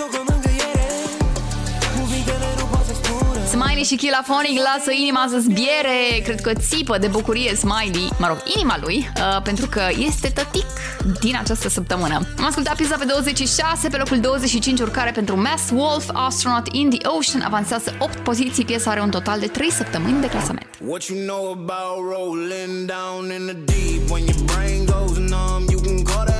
Spune-mi 0.00 0.12
tot 0.12 0.26
cu 0.26 0.32
mângâiere 0.32 0.88
Cuvintele 2.00 2.48
nu 2.58 2.64
pot 2.64 2.84
să 2.86 2.94
spună. 3.02 3.44
Smiley 3.44 3.84
și 3.84 3.96
Kilafonic 3.96 4.56
lasă 4.68 4.90
inima 4.92 5.26
să 5.30 5.38
zbiere. 5.38 5.98
Cred 6.24 6.40
că 6.40 6.52
țipă 6.52 6.98
de 6.98 7.06
bucurie 7.06 7.54
Smiley. 7.54 8.10
Mă 8.18 8.26
rog, 8.26 8.42
inima 8.56 8.76
lui 8.80 9.10
uh, 9.16 9.42
Pentru 9.42 9.66
că 9.66 9.82
este 10.08 10.28
tătic 10.28 10.66
din 11.20 11.36
această 11.42 11.68
săptămână. 11.68 12.14
Am 12.38 12.44
ascultat 12.44 12.76
piesa 12.76 12.96
pe 12.96 13.04
26 13.04 13.88
Pe 13.88 13.96
locul 13.96 14.20
25 14.20 14.80
urcare 14.80 15.10
pentru 15.10 15.40
Mass 15.40 15.70
Wolf 15.72 16.08
Astronaut 16.12 16.66
in 16.72 16.90
the 16.90 17.08
Ocean. 17.08 17.42
Avansează 17.44 17.94
8 17.98 18.18
poziții 18.18 18.64
Piesa 18.64 18.90
are 18.90 19.00
un 19.00 19.10
total 19.10 19.38
de 19.40 19.46
3 19.46 19.70
săptămâni 19.70 20.20
de 20.20 20.28
clasament. 20.28 20.66
What 20.86 21.02
you 21.02 21.18
know 21.26 21.50
about 21.50 21.98
rolling 22.14 22.74
down 22.96 23.22
in 23.38 23.42
the 23.50 23.56
deep? 23.72 24.10
When 24.10 24.24
your 24.30 24.40
brain 24.52 24.84
goes 24.84 25.16
numb 25.16 25.64
You 25.70 25.80
can 25.80 26.02
call 26.02 26.24
that 26.24 26.39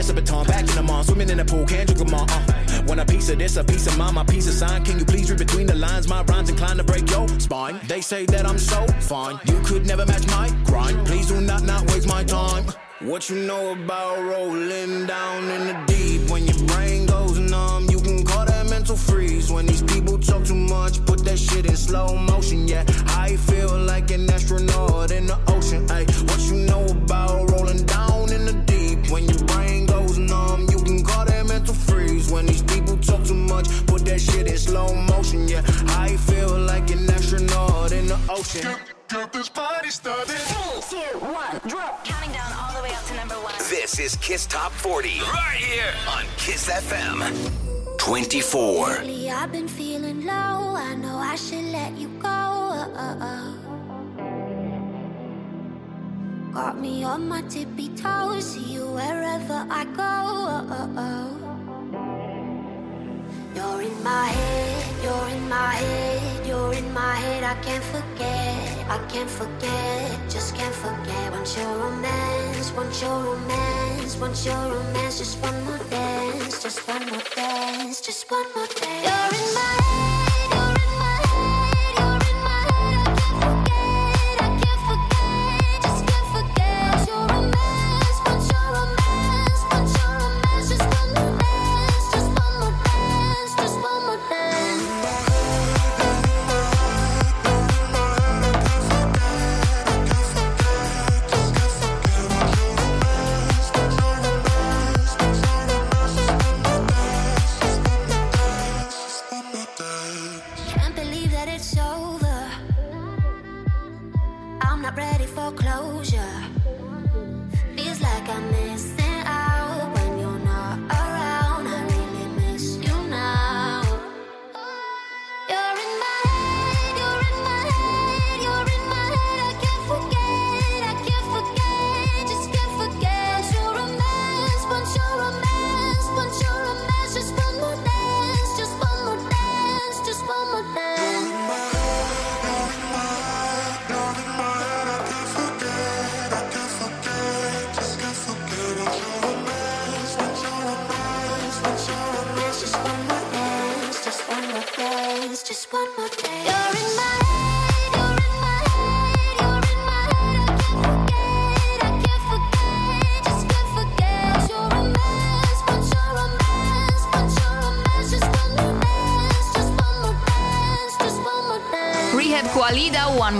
Pass 0.00 0.08
the 0.08 0.14
baton, 0.14 0.46
back 0.46 0.60
in 0.60 0.74
the 0.74 0.82
mall, 0.82 1.04
swimming 1.04 1.28
in 1.28 1.36
the 1.36 1.44
pool, 1.44 1.66
can't 1.66 1.86
drink 1.86 1.98
them 1.98 2.14
all. 2.14 2.24
Uh. 2.26 2.82
Want 2.86 3.00
a 3.00 3.04
piece 3.04 3.28
of 3.28 3.38
this, 3.38 3.58
a 3.58 3.62
piece 3.62 3.86
of 3.86 3.98
mine, 3.98 4.14
my 4.14 4.24
piece 4.24 4.48
of 4.48 4.54
sign. 4.54 4.82
Can 4.82 4.98
you 4.98 5.04
please 5.04 5.28
read 5.28 5.38
between 5.38 5.66
the 5.66 5.74
lines? 5.74 6.08
My 6.08 6.22
rhymes 6.22 6.48
inclined 6.48 6.78
to 6.78 6.84
break 6.84 7.10
your 7.10 7.28
spine. 7.38 7.78
They 7.86 8.00
say 8.00 8.24
that 8.24 8.46
I'm 8.46 8.56
so 8.56 8.86
fine. 9.00 9.38
You 9.44 9.60
could 9.60 9.84
never 9.86 10.06
match 10.06 10.26
my 10.28 10.48
grind. 10.64 11.06
Please 11.06 11.26
do 11.26 11.38
not 11.42 11.64
not 11.64 11.86
waste 11.92 12.08
my 12.08 12.24
time. 12.24 12.64
What 13.00 13.28
you 13.28 13.44
know 13.44 13.72
about 13.72 14.22
rolling 14.22 15.04
down 15.04 15.44
in 15.50 15.66
the 15.66 15.76
deep? 15.86 16.30
When 16.30 16.46
your 16.46 16.66
brain 16.68 17.04
goes 17.04 17.38
numb, 17.38 17.90
you 17.90 18.00
can 18.00 18.24
call 18.24 18.46
that 18.46 18.70
mental 18.70 18.96
freeze. 18.96 19.52
When 19.52 19.66
these 19.66 19.82
people 19.82 20.18
talk 20.18 20.46
too 20.46 20.54
much, 20.54 21.04
put 21.04 21.26
that 21.26 21.38
shit 21.38 21.66
in 21.66 21.76
slow 21.76 22.16
motion. 22.16 22.66
Yeah, 22.66 22.84
I 23.08 23.36
feel 23.36 23.78
like 23.78 24.10
an 24.10 24.30
astronaut 24.30 25.10
in 25.10 25.26
the 25.26 25.38
ocean. 25.48 25.90
Ay, 25.90 26.06
what 26.24 26.40
you 26.48 26.56
know 26.64 26.86
about 26.86 27.50
rolling 27.50 27.84
down 27.84 28.32
in 28.32 28.46
the 28.46 28.54
deep? 28.64 29.10
When 29.10 29.28
your 29.28 29.44
brain 29.44 29.69
When 32.30 32.46
these 32.46 32.62
people 32.62 32.96
talk 32.98 33.24
too 33.24 33.34
much, 33.34 33.66
put 33.86 34.04
that 34.04 34.20
shit 34.20 34.46
in 34.46 34.56
slow 34.56 34.94
motion. 34.94 35.48
Yeah, 35.48 35.62
I 35.98 36.16
feel 36.16 36.56
like 36.60 36.88
an 36.90 37.10
astronaut 37.10 37.90
in 37.90 38.06
the 38.06 38.18
ocean. 38.28 38.62
Get 39.08 39.32
this 39.32 39.48
party 39.48 39.90
started. 39.90 40.28
Three, 40.28 41.00
two, 41.00 41.18
one, 41.18 41.60
drop. 41.66 42.04
Counting 42.04 42.30
down 42.30 42.52
all 42.52 42.72
the 42.76 42.82
way 42.84 42.94
up 42.94 43.04
to 43.06 43.14
number 43.14 43.34
one. 43.34 43.52
This 43.68 43.98
is 43.98 44.14
Kiss 44.16 44.46
Top 44.46 44.70
40. 44.70 45.08
Right 45.20 45.56
here 45.56 45.92
on 46.08 46.24
Kiss 46.36 46.70
FM. 46.70 47.98
24. 47.98 48.88
Lately 48.88 49.28
I've 49.28 49.50
been 49.50 49.66
feeling 49.66 50.24
low. 50.24 50.32
I 50.76 50.94
know 50.94 51.16
I 51.16 51.34
should 51.34 51.64
let 51.64 51.98
you 51.98 52.08
go. 52.20 52.28
Got 56.54 56.80
me 56.80 57.02
on 57.02 57.28
my 57.28 57.42
tippy 57.42 57.88
toes. 57.96 58.52
See 58.52 58.74
you 58.74 58.86
wherever 58.86 59.66
I 59.68 59.84
go. 59.96 61.49
You're 63.54 63.82
in 63.82 64.02
my 64.04 64.26
head, 64.26 64.94
you're 65.02 65.28
in 65.36 65.48
my 65.48 65.74
head, 65.74 66.46
you're 66.46 66.72
in 66.72 66.92
my 66.94 67.16
head. 67.16 67.42
I 67.42 67.54
can't 67.62 67.82
forget, 67.82 68.86
I 68.88 68.98
can't 69.08 69.28
forget, 69.28 70.18
just 70.28 70.54
can't 70.54 70.74
forget. 70.74 71.32
Want 71.32 71.56
your 71.56 71.74
romance, 71.78 72.72
want 72.72 73.02
your 73.02 73.18
romance, 73.24 74.16
want 74.18 74.44
your 74.46 74.54
romance. 74.54 75.18
Just 75.18 75.42
one 75.42 75.64
more 75.64 75.80
dance, 75.90 76.62
just 76.62 76.86
one 76.86 77.04
more 77.10 77.22
dance, 77.34 78.00
just 78.00 78.30
one 78.30 78.46
more 78.54 78.66
dance. 78.66 79.06
You're 79.06 79.40
in 79.40 79.54
my 79.54 79.76
head, 79.82 80.09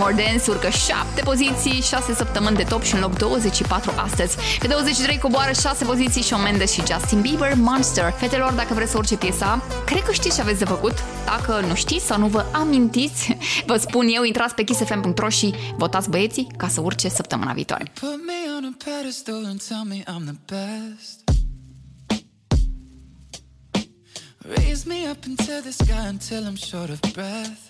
More 0.03 0.15
Dance 0.25 0.51
urcă 0.51 0.69
7 0.69 1.23
poziții, 1.25 1.83
6 1.83 2.15
săptămâni 2.15 2.57
de 2.57 2.63
top 2.63 2.83
și 2.83 2.95
în 2.95 3.01
loc 3.01 3.19
24 3.19 3.93
astăzi. 3.97 4.37
Pe 4.59 4.67
23 4.67 5.19
coboară 5.19 5.53
6 5.53 5.85
poziții 5.85 6.23
Shawn 6.23 6.43
Mendes 6.43 6.73
și 6.73 6.83
Justin 6.87 7.21
Bieber, 7.21 7.55
Monster. 7.55 8.13
Fetelor, 8.13 8.53
dacă 8.53 8.75
vreți 8.75 8.91
să 8.91 8.97
urce 8.97 9.17
piesa, 9.17 9.63
cred 9.87 10.03
că 10.03 10.13
știți 10.13 10.35
ce 10.35 10.41
aveți 10.41 10.59
de 10.59 10.65
făcut. 10.65 10.95
Dacă 11.25 11.65
nu 11.67 11.75
știți 11.75 12.07
sau 12.07 12.19
nu 12.19 12.27
vă 12.27 12.45
amintiți, 12.53 13.37
vă 13.71 13.77
spun 13.77 14.07
eu, 14.09 14.23
intrați 14.23 14.55
pe 14.55 14.63
kissfm.ro 14.63 15.29
și 15.29 15.55
votați 15.77 16.11
băieții 16.11 16.47
ca 16.57 16.69
să 16.69 16.81
urce 16.81 17.09
săptămâna 17.09 17.53
viitoare. 17.53 17.93
Put 18.01 18.21
me 18.27 18.39
on 18.57 18.65
a 18.65 18.77
pedestal 18.85 19.45
and 19.47 19.63
tell 19.69 19.85
me 19.89 20.03
I'm 20.03 20.25
the 20.25 20.55
best. 20.55 21.19
Raise 24.57 24.85
me 24.89 25.11
up 25.11 25.25
into 25.25 25.53
the 25.63 25.71
sky 25.71 26.07
until 26.09 26.43
I'm 26.49 26.57
short 26.57 26.91
of 26.91 27.13
breath. 27.13 27.70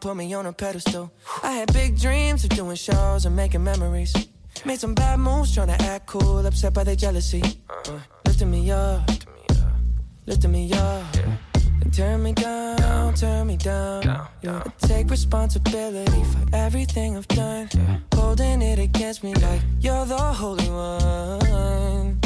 put 0.00 0.16
me 0.16 0.32
on 0.32 0.46
a 0.46 0.52
pedestal. 0.52 1.12
I 1.42 1.52
had 1.52 1.72
big 1.72 1.98
dreams 1.98 2.44
of 2.44 2.50
doing 2.50 2.76
shows 2.76 3.26
and 3.26 3.36
making 3.36 3.62
memories. 3.62 4.14
Made 4.64 4.80
some 4.80 4.94
bad 4.94 5.20
moves 5.20 5.54
trying 5.54 5.68
to 5.68 5.82
act 5.84 6.06
cool, 6.06 6.44
upset 6.46 6.72
by 6.72 6.84
their 6.84 6.96
jealousy. 6.96 7.42
Uh, 7.68 7.98
lifting 8.26 8.50
me 8.50 8.70
up, 8.70 9.08
lifting 10.26 10.52
me 10.52 10.72
up. 10.72 11.04
And 11.82 11.92
turn 11.92 12.22
me 12.22 12.32
down, 12.32 13.14
turn 13.14 13.46
me 13.46 13.56
down. 13.56 14.02
Yeah. 14.42 14.62
I 14.64 14.86
take 14.86 15.10
responsibility 15.10 16.24
for 16.24 16.56
everything 16.56 17.16
I've 17.16 17.28
done. 17.28 17.68
Holding 18.14 18.62
it 18.62 18.78
against 18.78 19.22
me 19.22 19.34
like 19.34 19.60
you're 19.80 20.06
the 20.06 20.16
holy 20.16 20.68
one. 20.68 22.20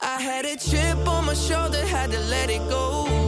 I 0.00 0.20
had 0.20 0.44
a 0.44 0.56
chip 0.56 0.98
on 1.08 1.26
my 1.26 1.34
shoulder, 1.34 1.84
had 1.86 2.10
to 2.10 2.20
let 2.20 2.50
it 2.50 2.68
go. 2.68 3.27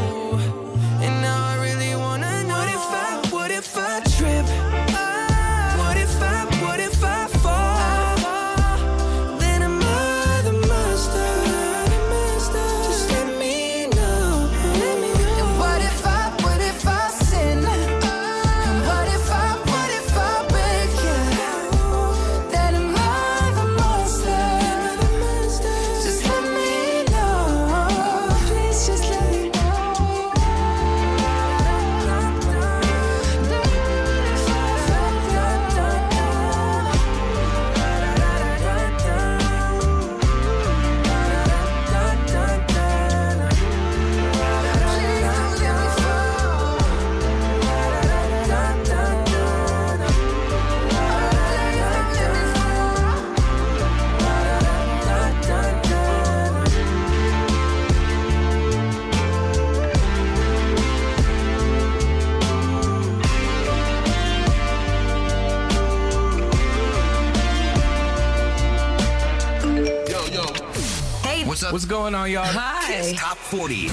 Up? 71.71 71.73
What's 71.73 71.85
going 71.85 72.15
on, 72.15 72.29
y'all? 72.29 72.43
Hi. 72.45 72.87
Kiss 72.87 73.13
Top 73.13 73.37
40. 73.37 73.89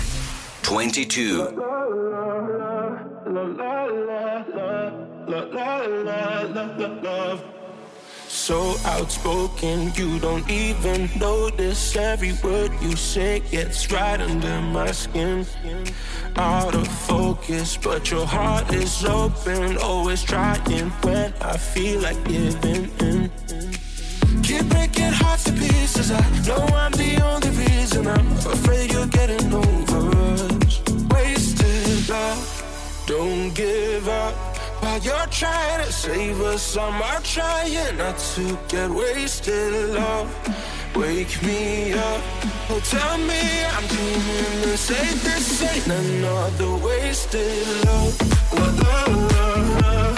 22. 0.63 1.45
So 8.29 8.77
outspoken, 8.85 9.93
you 9.95 10.19
don't 10.19 10.49
even 10.51 11.09
notice 11.19 11.97
every 11.97 12.33
word 12.45 12.73
you 12.83 12.97
say 12.97 13.41
gets 13.51 13.91
right 13.91 14.21
under 14.21 14.61
my 14.61 14.91
skin. 14.93 15.47
Out 16.37 16.75
of 16.75 16.87
focus, 16.89 17.77
but 17.77 18.11
your 18.11 18.27
heart 18.27 18.73
is 18.75 19.05
open, 19.05 19.79
always 19.79 20.23
trying 20.23 20.91
when 21.03 21.33
I 21.41 21.57
feel 21.57 22.01
like 22.01 22.23
giving 22.25 22.91
in. 23.01 23.48
Keep 24.49 24.71
breaking 24.71 25.13
hearts 25.13 25.45
to 25.45 25.53
pieces. 25.53 26.11
I 26.11 26.23
know 26.47 26.65
I'm 26.75 26.93
the 26.93 27.21
only 27.23 27.51
reason. 27.51 28.07
I'm 28.07 28.27
afraid 28.57 28.91
you're 28.91 29.07
getting 29.09 29.53
over 29.53 30.01
us. 30.33 30.81
Wasted 31.11 32.09
love, 32.09 33.05
don't 33.07 33.53
give 33.53 34.09
up. 34.09 34.35
While 34.81 35.01
you're 35.01 35.27
trying 35.27 35.85
to 35.85 35.93
save 35.93 36.41
us, 36.41 36.79
I'm 36.79 37.03
out 37.03 37.25
trying 37.25 37.99
not 37.99 38.17
to 38.37 38.59
get 38.69 38.89
wasted 38.89 39.91
love. 39.91 40.31
Wake 40.97 41.43
me 41.43 41.93
up, 41.93 42.23
oh 42.71 42.81
tell 42.83 43.19
me 43.19 43.43
I'm 43.77 43.87
doing 43.87 44.63
the 44.63 44.79
same. 44.79 45.19
This 45.29 45.63
ain't 45.63 45.87
another 45.89 46.75
wasted 46.87 47.85
love. 47.85 48.17
La, 48.55 48.67
la, 48.81 49.05
la, 49.05 50.18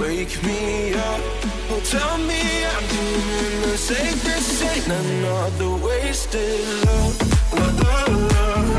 Wake 0.00 0.42
me 0.42 0.94
up, 0.94 1.20
oh 1.70 1.80
tell 1.84 2.16
me 2.16 2.64
I'm 2.64 2.84
doing 2.88 3.60
the. 3.60 4.16
This 4.24 4.62
ain't 4.62 4.86
another 4.88 5.84
wasted 5.84 6.64
wasted 6.64 6.64
love. 6.86 7.16
La 7.52 8.69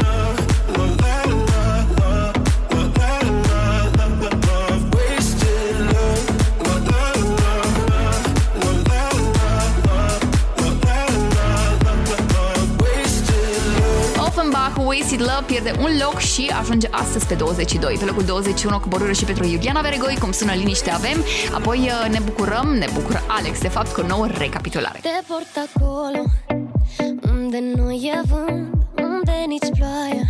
pierde 15.52 15.80
un 15.80 15.98
loc 16.04 16.20
și 16.20 16.52
ajunge 16.60 16.88
astăzi 16.92 17.26
pe 17.28 17.34
22. 17.34 17.96
Pe 18.00 18.06
locul 18.06 18.24
21 18.24 18.80
coborâre 18.80 19.14
și 19.14 19.26
pentru 19.26 19.46
Iuliana 19.46 19.82
Veregoi, 19.82 20.18
cum 20.20 20.32
sună 20.32 20.54
liniște 20.54 20.90
avem. 20.90 21.24
Apoi 21.54 21.78
uh, 21.78 22.10
ne 22.12 22.20
bucurăm, 22.26 22.68
ne 22.68 22.86
bucură 22.94 23.24
Alex, 23.28 23.60
de 23.60 23.68
fapt, 23.68 23.92
cu 23.94 24.02
o 24.02 24.08
nouă 24.08 24.28
recapitulare. 24.28 25.00
Te 25.02 25.24
port 25.28 25.56
acolo 25.68 26.24
Unde 27.34 27.60
nu 27.76 27.92
e 27.92 28.22
vânt 28.24 28.74
Unde 28.98 29.44
nici 29.48 29.70
ploaia 29.78 30.26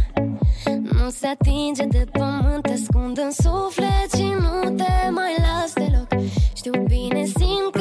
Nu 0.91 1.09
se 1.09 1.27
atinge 1.27 1.85
de 1.85 2.05
pământ 2.11 2.63
Te 2.63 2.73
ascund 2.73 3.17
în 3.17 3.31
suflet 3.31 4.09
și 4.15 4.33
nu 4.39 4.75
te 4.75 5.09
mai 5.09 5.35
las 5.37 5.73
deloc 5.73 6.07
Știu 6.55 6.71
bine, 6.87 7.25
simt 7.25 7.71
că 7.71 7.80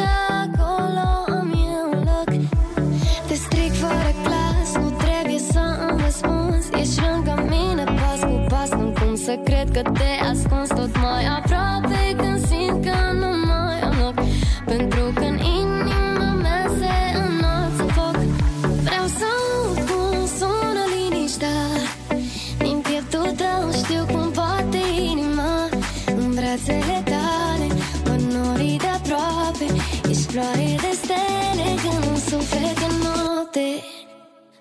Nu 9.20 9.26
cum 9.26 9.34
să 9.34 9.50
cred 9.50 9.70
că 9.70 9.90
te 9.90 10.24
ascunzi 10.30 10.74
Tot 10.74 10.96
mai 11.00 11.24
aproape 11.38 12.14
când 12.16 12.46
simt 12.46 12.84
că 12.84 13.12
nu 13.12 13.30
mai 13.46 13.80
am 13.80 13.94
loc. 14.02 14.14
Pentru 14.64 15.12
că 15.14 15.24
în 15.24 15.38
inima 15.38 16.32
mea 16.42 16.66
se 16.78 16.94
înalță 17.18 17.82
foc. 17.82 18.16
Vreau 18.86 19.06
să 19.18 19.24
aud 19.40 19.78
cum 19.90 20.26
sună 20.38 20.84
liniștea. 20.94 21.60
Din 22.58 22.80
pieptul 22.80 23.30
tău 23.42 23.72
știu 23.82 24.04
cum 24.12 24.30
bate 24.34 24.82
inima. 25.10 25.68
În 26.06 26.34
brațele 26.34 27.02
tale 27.12 27.66
mă 28.04 28.16
nori 28.32 28.76
de 28.84 28.90
aproape. 28.98 29.66
Ești 30.08 30.26
floare 30.32 30.70
de 30.84 30.92
stele 31.02 31.68
când 31.82 32.02
un 32.10 32.18
suflet 32.30 32.78
în 32.88 32.94
noapte. 33.04 33.66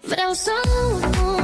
Vreau 0.01 0.31
să 0.43 0.51
aud 0.71 1.15
cum 1.15 1.38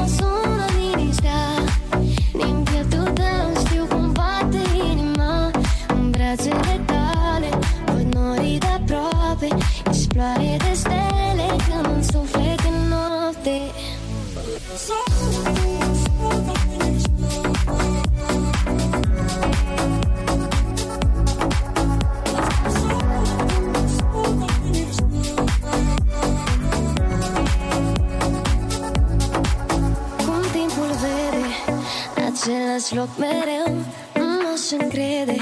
Același 32.76 32.96
loc 32.96 33.18
mereu 33.18 33.76
Nu 34.14 34.26
m-aș 34.44 34.82
încrede. 34.82 35.38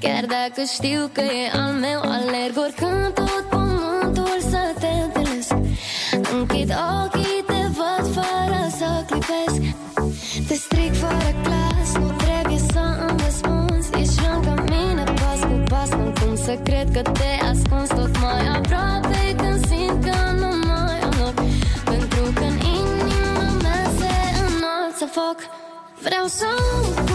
Chiar 0.00 0.24
dacă 0.24 0.62
știu 0.74 1.10
că 1.12 1.20
e 1.20 1.50
al 1.52 1.72
meu 1.72 2.00
Alerg 2.00 2.56
oricând 2.56 3.14
tot 3.14 3.44
pământul 3.50 4.38
să 4.50 4.74
te 4.80 4.86
întâlnesc. 5.04 5.54
Închid 6.32 6.70
ochii, 7.02 7.44
te 7.46 7.62
văd 7.76 8.04
fără 8.14 8.60
să 8.78 9.04
clipesc. 9.10 9.60
Te 10.48 10.54
stric 10.54 10.94
fără 10.94 11.30
clas 11.42 11.88
Nu 12.00 12.10
trebuie 12.24 12.58
să 12.58 13.06
îmi 13.08 13.20
răspunzi. 13.24 13.88
Ești 14.00 14.20
lângă 14.30 14.64
mine 14.70 15.04
pas 15.04 15.40
cu 15.40 15.62
pas 15.68 15.88
Nu 15.88 16.12
cum 16.20 16.36
să 16.36 16.54
cred 16.64 16.88
că 16.92 17.02
te 17.02 17.35
so 26.28 27.05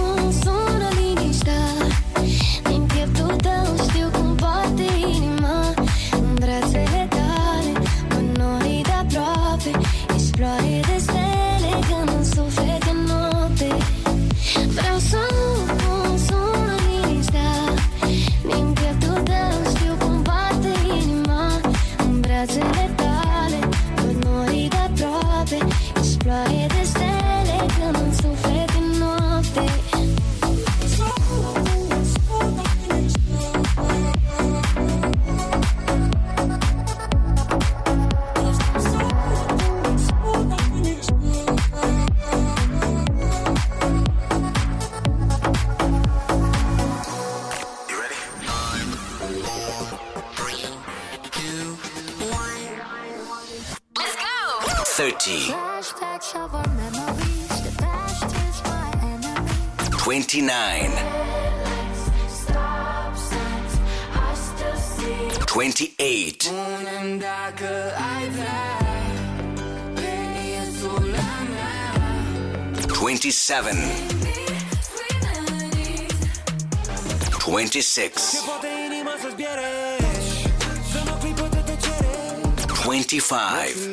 25. 82.71 83.91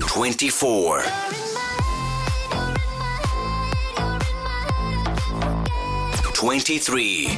24. 0.00 1.04
23. 6.32 7.28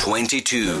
22. 0.00 0.80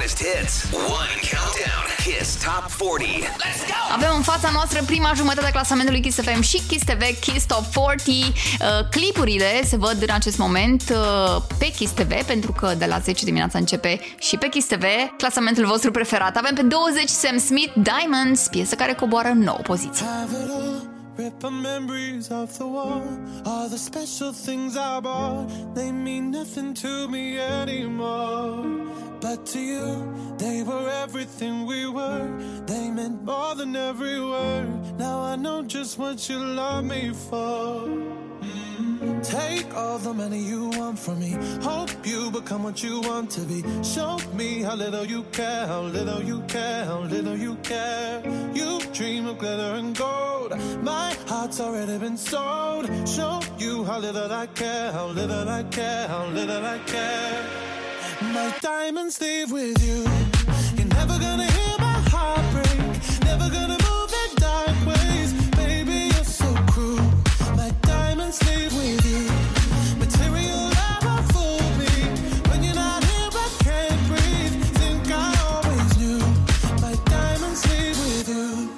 hottest 0.00 0.22
hits. 0.22 0.72
One 0.72 1.16
countdown. 1.30 1.84
Kiss 2.04 2.44
Top 2.44 2.64
40. 2.78 3.24
Let's 3.44 3.62
go. 3.66 3.80
Avem 3.94 4.12
în 4.16 4.22
fața 4.22 4.50
noastră 4.52 4.82
prima 4.86 5.12
jumătate 5.14 5.46
a 5.46 5.50
clasamentului 5.50 6.00
Kiss 6.00 6.20
FM 6.20 6.40
și 6.40 6.60
Kiss 6.68 6.84
TV, 6.84 7.02
Kiss 7.20 7.46
Top 7.46 7.64
40. 7.64 8.24
Uh, 8.24 8.32
clipurile 8.90 9.64
se 9.64 9.76
văd 9.76 10.02
în 10.02 10.14
acest 10.14 10.38
moment 10.38 10.82
uh, 10.90 11.42
pe 11.58 11.70
Kiss 11.76 11.92
TV, 11.92 12.22
pentru 12.24 12.52
că 12.52 12.74
de 12.78 12.86
la 12.86 12.98
10 12.98 13.24
dimineața 13.24 13.58
începe 13.58 14.00
și 14.18 14.36
pe 14.36 14.48
Kiss 14.48 14.66
TV 14.66 14.84
clasamentul 15.16 15.66
vostru 15.66 15.90
preferat. 15.90 16.36
Avem 16.36 16.54
pe 16.54 16.62
20 16.62 17.08
Sam 17.08 17.38
Smith, 17.38 17.72
Diamonds, 17.74 18.48
piesă 18.48 18.74
care 18.74 18.92
coboară 18.92 19.28
în 19.28 19.38
nouă 19.38 19.60
poziție. 19.62 20.06
Have 20.06 20.36
it 20.44 20.50
all, 20.50 20.88
rip 21.16 21.38
the 21.38 21.50
memories 21.50 22.28
of 22.28 22.52
the 22.52 22.64
war. 22.64 23.02
All 23.44 23.68
the 23.68 23.78
special 23.90 24.32
things 24.46 24.74
I 24.74 25.00
bought, 25.00 25.74
they 25.74 25.90
mean 25.90 26.30
nothing 26.30 26.72
to 26.80 27.08
me 27.08 27.24
anymore. 27.60 29.09
But 29.20 29.44
to 29.46 29.60
you, 29.60 30.34
they 30.38 30.62
were 30.62 30.88
everything 30.88 31.66
we 31.66 31.86
were. 31.86 32.26
They 32.66 32.90
meant 32.90 33.22
more 33.22 33.54
than 33.54 33.76
every 33.76 34.20
word. 34.20 34.98
Now 34.98 35.20
I 35.20 35.36
know 35.36 35.62
just 35.62 35.98
what 35.98 36.28
you 36.28 36.38
love 36.38 36.84
me 36.84 37.12
for. 37.12 37.88
Take 39.22 39.74
all 39.74 39.98
the 39.98 40.14
money 40.14 40.38
you 40.38 40.70
want 40.70 40.98
from 40.98 41.20
me. 41.20 41.36
Hope 41.62 41.90
you 42.04 42.30
become 42.30 42.62
what 42.62 42.82
you 42.82 43.00
want 43.02 43.30
to 43.32 43.40
be. 43.42 43.62
Show 43.82 44.18
me 44.34 44.62
how 44.62 44.74
little 44.74 45.04
you 45.04 45.22
care, 45.32 45.66
how 45.66 45.82
little 45.82 46.22
you 46.22 46.40
care, 46.48 46.84
how 46.86 47.00
little 47.00 47.36
you 47.36 47.56
care. 47.56 48.22
You 48.54 48.80
dream 48.92 49.26
of 49.26 49.38
glitter 49.38 49.74
and 49.76 49.96
gold. 49.96 50.52
My 50.82 51.14
heart's 51.26 51.60
already 51.60 51.98
been 51.98 52.16
sold. 52.16 52.86
Show 53.06 53.40
you 53.58 53.84
how 53.84 53.98
little 53.98 54.32
I 54.32 54.46
care, 54.46 54.92
how 54.92 55.08
little 55.08 55.48
I 55.48 55.62
care, 55.64 56.08
how 56.08 56.26
little 56.26 56.64
I 56.64 56.78
care. 56.86 57.69
My 58.32 58.54
diamonds 58.60 59.20
leave 59.20 59.50
with 59.50 59.82
you. 59.82 60.04
You're 60.76 60.92
never 60.94 61.18
gonna 61.18 61.50
hear 61.50 61.76
my 61.78 61.98
heart 62.12 62.44
break. 62.52 62.78
Never 63.24 63.50
gonna 63.50 63.78
move 63.88 64.12
in 64.22 64.30
dark 64.36 64.76
ways. 64.86 65.32
Baby, 65.56 66.10
you're 66.14 66.30
so 66.40 66.54
cruel. 66.70 67.02
My 67.56 67.70
diamonds 67.82 68.38
leave 68.48 68.72
with 68.72 69.04
you. 69.12 69.26
Material 69.98 70.62
never 70.82 71.16
fooled 71.32 71.74
me. 71.82 71.94
When 72.50 72.62
you're 72.62 72.80
not 72.86 73.02
here, 73.02 73.30
I 73.46 73.48
can't 73.66 74.02
breathe. 74.10 74.54
Think 74.78 75.10
I 75.10 75.30
always 75.50 75.92
knew. 75.98 76.20
My 76.80 76.94
diamonds 77.16 77.62
leave 77.70 77.98
with 78.06 78.28
you. 78.28 78.70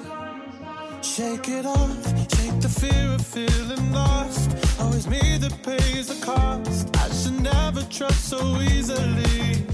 Shake 1.03 1.49
it 1.51 1.67
off, 1.67 2.03
shake 2.37 2.59
the 2.61 2.71
fear 2.81 3.13
of 3.13 3.21
feeling 3.27 3.93
lost. 3.93 4.42
Always 4.83 5.07
me 5.07 5.39
that 5.39 5.55
pays 5.63 6.09
the 6.09 6.25
cost. 6.25 6.89
I 6.97 7.09
should 7.15 7.41
never 7.41 7.83
trust 7.85 8.29
so 8.29 8.61
easily. 8.61 9.65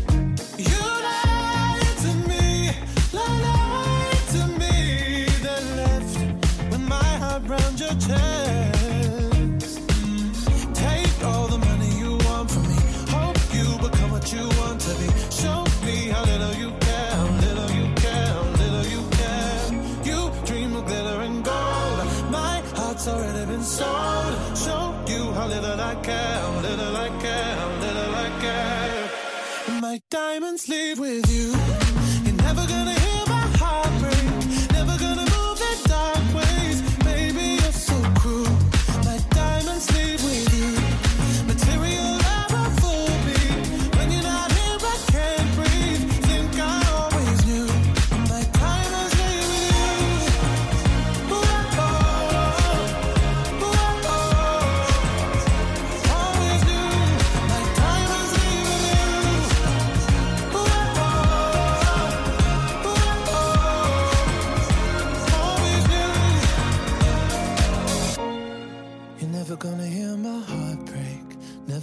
You 0.58 0.80
lied 1.06 1.96
to 2.04 2.12
me, 2.28 2.70
lied 3.12 4.24
to 4.34 4.46
me. 4.60 5.26
Then 5.42 5.64
left 5.76 6.18
with 6.70 6.80
my 6.80 7.10
heart 7.22 7.42
round 7.48 7.80
your 7.80 7.94
chest. 8.06 8.77
cow, 26.08 26.60
little 26.60 26.92
like 26.92 27.16
cow, 27.20 27.80
little 27.80 28.10
like 28.18 28.36
cow. 28.40 29.80
My 29.80 30.00
diamonds 30.10 30.68
leave 30.68 30.98
with 30.98 31.30
you. 31.30 31.67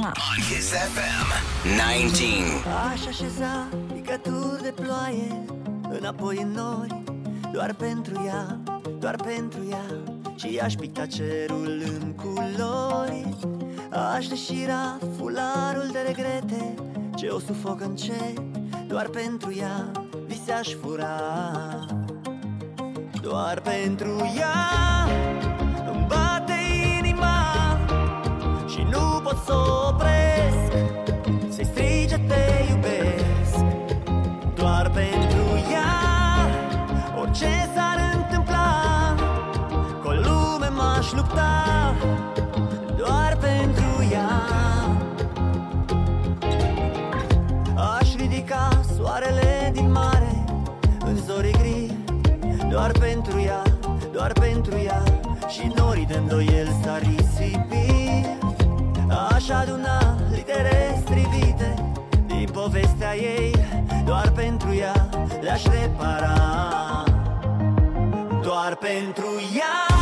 On 0.00 0.12
Kiss 0.48 0.72
FM 0.72 1.28
19. 1.76 2.68
Aș 2.92 3.06
așeza 3.06 3.68
picături 3.94 4.62
de 4.62 4.72
ploaie 4.82 5.44
Înapoi 5.88 6.38
în 6.42 6.50
nori 6.50 7.02
Doar 7.52 7.74
pentru 7.74 8.22
ea, 8.26 8.58
doar 8.98 9.16
pentru 9.16 9.60
ea. 9.70 9.84
Și 10.36 10.58
aș 10.62 10.74
picta 10.74 11.06
cerul 11.06 11.82
în 11.84 12.14
culori. 12.14 13.36
Aș 14.16 14.26
deșira 14.26 14.98
fularul 15.16 15.88
de 15.92 15.98
regrete 16.06 16.74
Ce 17.16 17.28
o 17.28 17.38
sufoc 17.38 17.80
încet 17.80 18.40
Doar 18.86 19.06
pentru 19.06 19.54
ea 19.58 19.90
vise 20.26 20.52
aș 20.52 20.68
fura. 20.82 21.20
Doar 23.22 23.60
pentru 23.60 24.32
ea 24.36 24.92
pot 29.32 29.44
să 29.44 29.52
o 29.52 29.88
opresc 29.88 30.72
să-i 31.48 31.64
strige 31.64 32.16
te 32.16 32.64
iubesc. 32.70 33.64
Doar 34.54 34.90
pentru 34.90 35.70
ea 35.70 35.92
Orice 37.20 37.70
s-ar 37.74 38.01
aduna 59.52 60.16
litere 60.30 60.98
strivite. 61.04 61.74
Din 62.26 62.48
povestea 62.52 63.16
ei 63.16 63.54
Doar 64.04 64.30
pentru 64.30 64.74
ea 64.74 65.08
le-aș 65.40 65.62
repara. 65.64 66.34
Doar 68.42 68.76
pentru 68.76 69.30
ea 69.56 70.01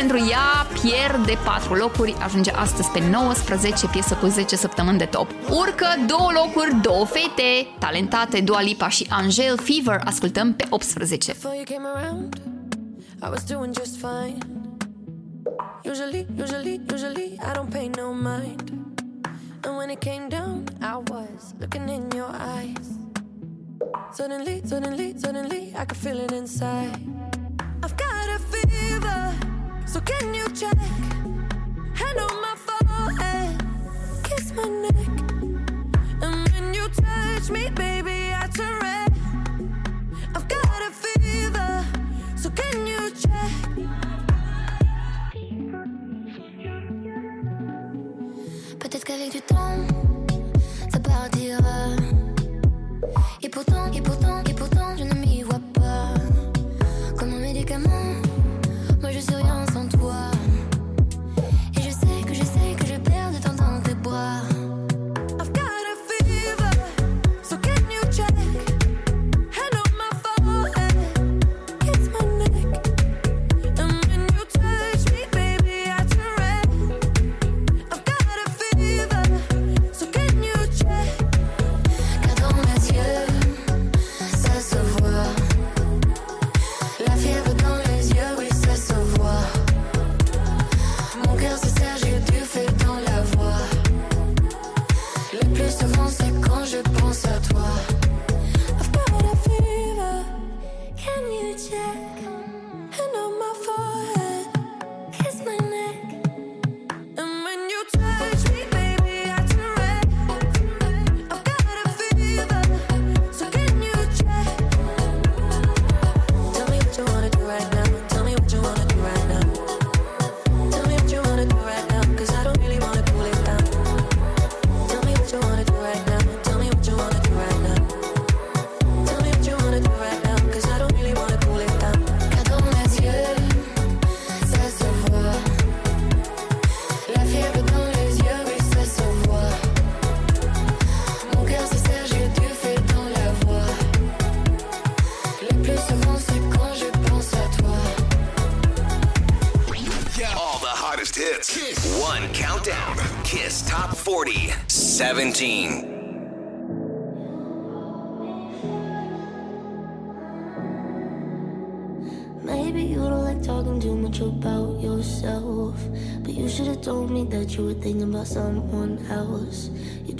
pentru 0.00 0.28
ea 0.30 0.66
pierde 0.82 1.38
4 1.44 1.74
locuri, 1.74 2.16
ajunge 2.22 2.50
astăzi 2.50 2.90
pe 2.90 3.08
19, 3.10 3.86
piesă 3.86 4.14
cu 4.14 4.26
10 4.26 4.56
săptămâni 4.56 4.98
de 4.98 5.04
top. 5.04 5.30
Urcă 5.50 5.86
2 6.06 6.18
locuri, 6.34 6.80
două 6.82 7.04
fete, 7.04 7.68
talentate 7.78 8.40
Dua 8.40 8.60
Lipa 8.60 8.88
și 8.88 9.06
Angel 9.10 9.58
Fever, 9.58 10.00
ascultăm 10.04 10.54
pe 10.54 10.66
18. 10.70 11.36
I 13.22 13.28
was 13.30 13.44
doing 13.44 13.74
just 13.78 13.96
fine. 13.96 14.38
Usually, 15.84 16.26
usually, 16.38 16.80
usually, 16.92 17.38
I 17.38 17.52
don't 17.54 17.70
pay 17.70 17.90
no 17.96 18.12
mind. 18.12 18.72
And 19.64 19.76
when 19.76 19.90
it 19.90 20.00
came 20.00 20.26
down, 20.28 20.64
I 20.80 20.96
was 21.10 21.40
looking 21.58 21.88
in 21.88 22.02
your 22.14 22.34
eyes. 22.58 22.86
Suddenly, 24.12 24.62
suddenly, 24.64 25.14
suddenly, 25.24 25.62
I 25.80 25.84
could 25.84 26.00
feel 26.04 26.18
it 26.24 26.32
inside. 26.32 26.98
I've 27.82 27.96
got 28.04 28.26
a 28.36 28.38
fever. 28.52 29.58
So 29.92 30.00
can 30.02 30.32
you 30.32 30.46
check? 30.54 30.78
Hand 31.94 32.20
on 32.20 32.40
my 32.40 32.54
forehead, 32.66 33.60
kiss 34.22 34.52
my 34.54 34.62
neck. 34.62 34.94
And 36.22 36.48
when 36.52 36.72
you 36.72 36.88
touch 36.90 37.50
me, 37.50 37.70
baby, 37.70 38.32
I 38.32 38.46
turn 38.54 38.78
red. 38.80 39.12
I've 40.36 40.46
got 40.46 40.82
a 40.88 40.92
fever, 40.92 41.84
so 42.36 42.50
can 42.50 42.86
you 42.86 43.10
check? 43.18 43.50
Peut-être 48.78 49.04
qu'avec 49.04 49.32
du 49.32 49.40
temps, 49.42 49.76
ça 50.92 51.00
partira. 51.00 51.96
Et 53.42 53.48
pourtant, 53.48 53.90
et 53.92 54.00
pourtant, 54.00 54.40
et 54.48 54.54
pourtant, 54.54 54.96
je 54.96 55.02
ne 55.02 55.14
m'y 55.14 55.42
vois 55.42 55.60
pas. 55.74 56.14
Comme 57.18 57.32
un 57.32 57.40
médicament. 57.40 58.09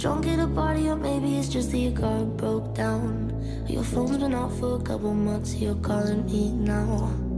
Drunk 0.01 0.25
at 0.25 0.39
a 0.39 0.47
party, 0.47 0.89
or 0.89 0.95
maybe 0.95 1.37
it's 1.37 1.47
just 1.47 1.69
that 1.69 1.77
your 1.77 1.91
car 1.91 2.25
broke 2.25 2.73
down. 2.73 3.31
Your 3.69 3.83
phone's 3.83 4.17
been 4.17 4.33
off 4.33 4.57
for 4.57 4.77
a 4.77 4.81
couple 4.81 5.13
months, 5.13 5.53
you're 5.53 5.75
calling 5.75 6.25
me 6.25 6.51
now. 6.53 7.30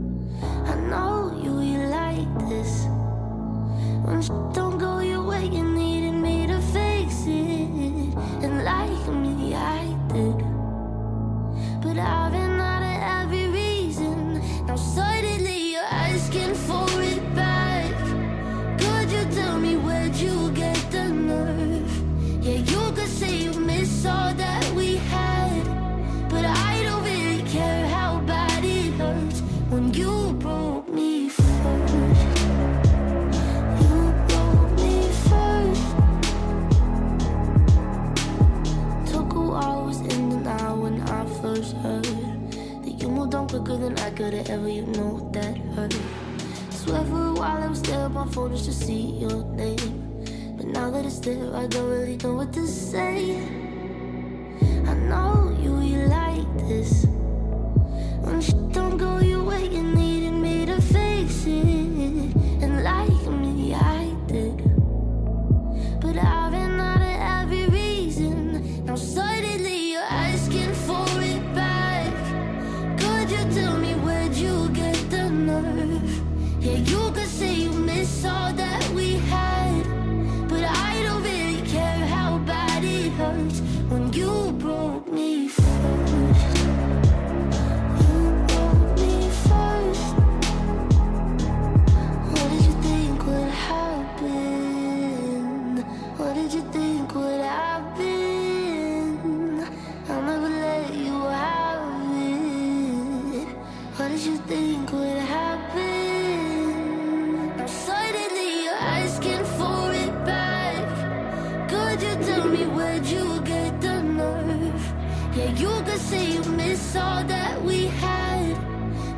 Yeah, 115.94 116.00
you 116.00 116.08
could 116.08 116.10
say 116.10 116.32
you 116.32 116.42
miss 116.56 116.96
all 116.96 117.24
that 117.24 117.62
we 117.62 117.86
had, 117.86 118.56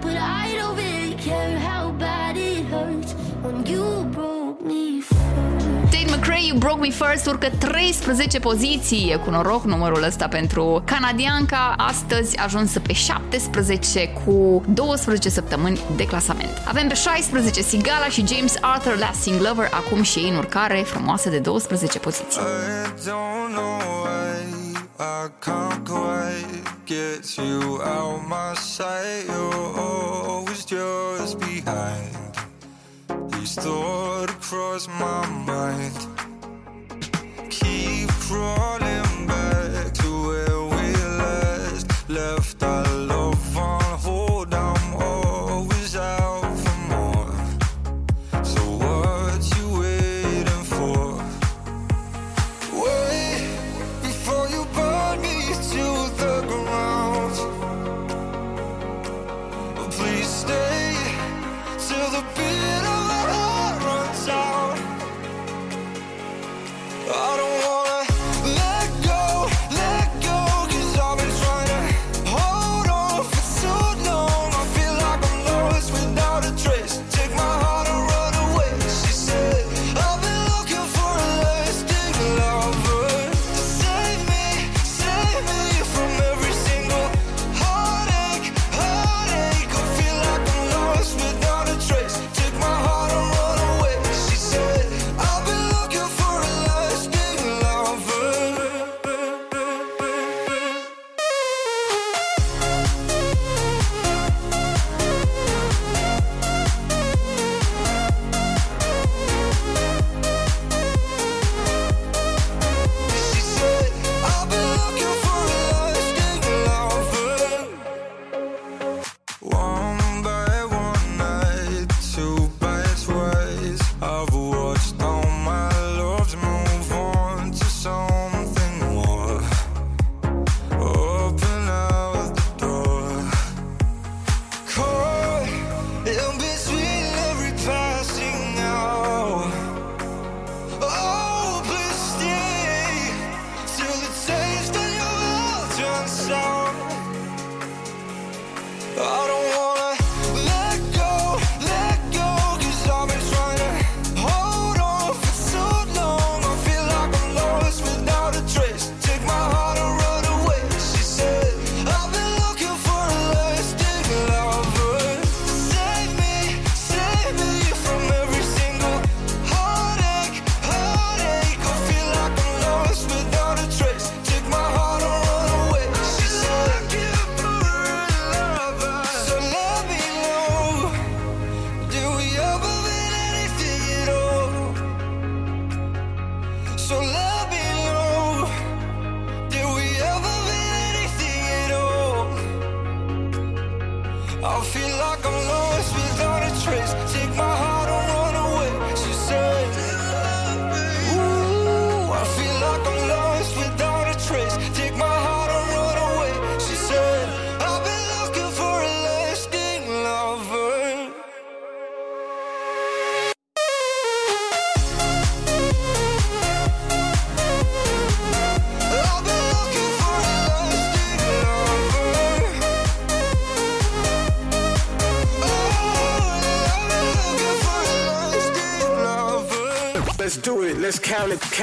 but 0.01 0.16
I 0.16 0.55
don't 0.59 0.77
really 0.77 1.15
care 1.15 1.59
how 1.59 1.90
bad 1.98 2.36
it 2.36 2.66
hurts 2.66 3.12
when 3.43 3.65
you 3.66 4.05
broke 4.12 4.61
me 4.61 5.01
first. 5.01 5.90
Tate 5.90 6.09
McRae, 6.11 6.47
You 6.47 6.59
Broke 6.59 6.81
Me 6.81 6.90
First, 6.90 7.27
urcă 7.27 7.48
13 7.59 8.39
poziții. 8.39 9.11
E 9.12 9.16
cu 9.16 9.31
noroc 9.31 9.65
numărul 9.65 10.03
ăsta 10.03 10.28
pentru 10.28 10.82
canadianca. 10.85 11.74
Astăzi 11.77 12.39
ajunsă 12.39 12.81
pe 12.81 12.93
17 12.93 14.09
cu 14.09 14.65
12 14.69 15.28
săptămâni 15.28 15.81
de 15.97 16.05
clasament. 16.07 16.62
Avem 16.65 16.89
pe 16.89 16.94
16 16.94 17.62
Sigala 17.62 18.07
și 18.07 18.27
James 18.27 18.57
Arthur 18.61 18.98
Lasting 18.98 19.40
Lover, 19.40 19.69
acum 19.70 20.03
și 20.03 20.19
ei 20.19 20.28
în 20.28 20.36
urcare 20.36 20.78
frumoasă 20.78 21.28
de 21.28 21.39
12 21.39 21.98
poziții. 21.98 22.40
I 22.40 23.09
don't 23.09 23.53
know 23.55 23.78
why 24.05 24.56
I 24.98 25.28
can't 25.43 25.86
quite 25.86 26.64
get 26.86 27.36
you 27.36 27.82
out 27.82 28.27
my 28.27 28.55
sight. 28.55 29.24
You're 29.27 29.78
always 29.78 30.64
just 30.64 31.39
behind. 31.39 32.16
These 33.32 33.56
thoughts 33.56 34.32
cross 34.40 34.89
my 34.89 35.27
mind. 35.44 35.94
Keep 37.51 38.09
crawling 38.09 39.06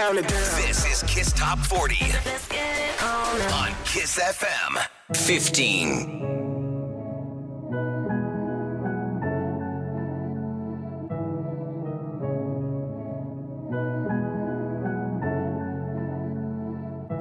count 0.03 0.17
it. 0.17 0.27
Count 0.27 0.31
it 0.31 0.57
down. 0.57 0.67
This 0.67 0.85
is 0.91 1.03
Kiss 1.03 1.31
Top 1.33 1.59
40 1.59 1.95
on 3.59 3.71
Kiss 3.85 4.19
FM 4.19 4.77
15. 5.13 6.21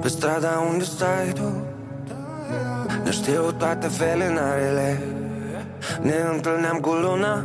Pe 0.00 0.08
strada 0.08 0.66
unde 0.70 0.84
stai 0.84 1.32
tu 1.32 1.66
Ne 3.04 3.10
știu 3.10 3.52
toate 3.52 3.88
felinarele 3.88 5.02
Ne 6.00 6.14
întâlneam 6.32 6.78
cu 6.80 6.90
luna 6.90 7.44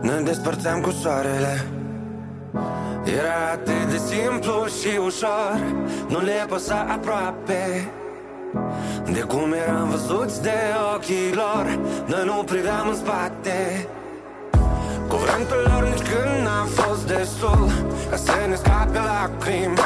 Ne 0.00 0.20
despărțeam 0.20 0.80
cu 0.80 0.90
soarele 0.90 1.77
Era 3.16 3.50
atât 3.52 3.90
de 3.90 3.96
simplu 3.96 4.66
și 4.80 4.98
ușor 5.04 5.60
Nu 6.08 6.18
le 6.18 6.46
păsa 6.48 6.86
aproape. 6.90 7.90
De 9.12 9.20
cum 9.20 9.52
eram 9.52 9.88
văzuți 9.88 10.42
de 10.42 10.58
ochii 10.94 11.32
lor 11.34 11.78
Noi 12.06 12.24
nu 12.24 12.42
priveam 12.44 12.88
în 12.88 12.94
spate. 12.94 13.88
Cu 15.08 15.14
Cuvântul 15.14 15.62
lor 15.68 15.82
nici 15.88 16.08
când 16.08 16.44
n-a 16.44 16.64
fost 16.64 17.06
destul 17.06 17.70
Ca 18.10 18.16
să 18.16 18.32
ne 18.48 18.54
scape 18.54 18.98
lacrimi. 18.98 19.78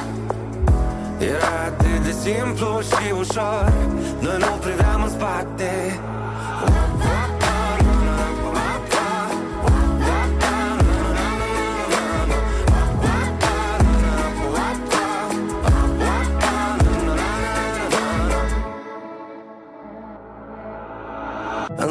Era 1.19 1.55
atât 1.67 2.05
de 2.05 2.11
simplu 2.11 2.81
și 2.81 3.13
ușor 3.19 3.73
Noi 4.21 4.37
nu 4.39 4.53
priveam 4.61 5.03
în 5.03 5.11
spate 5.11 6.01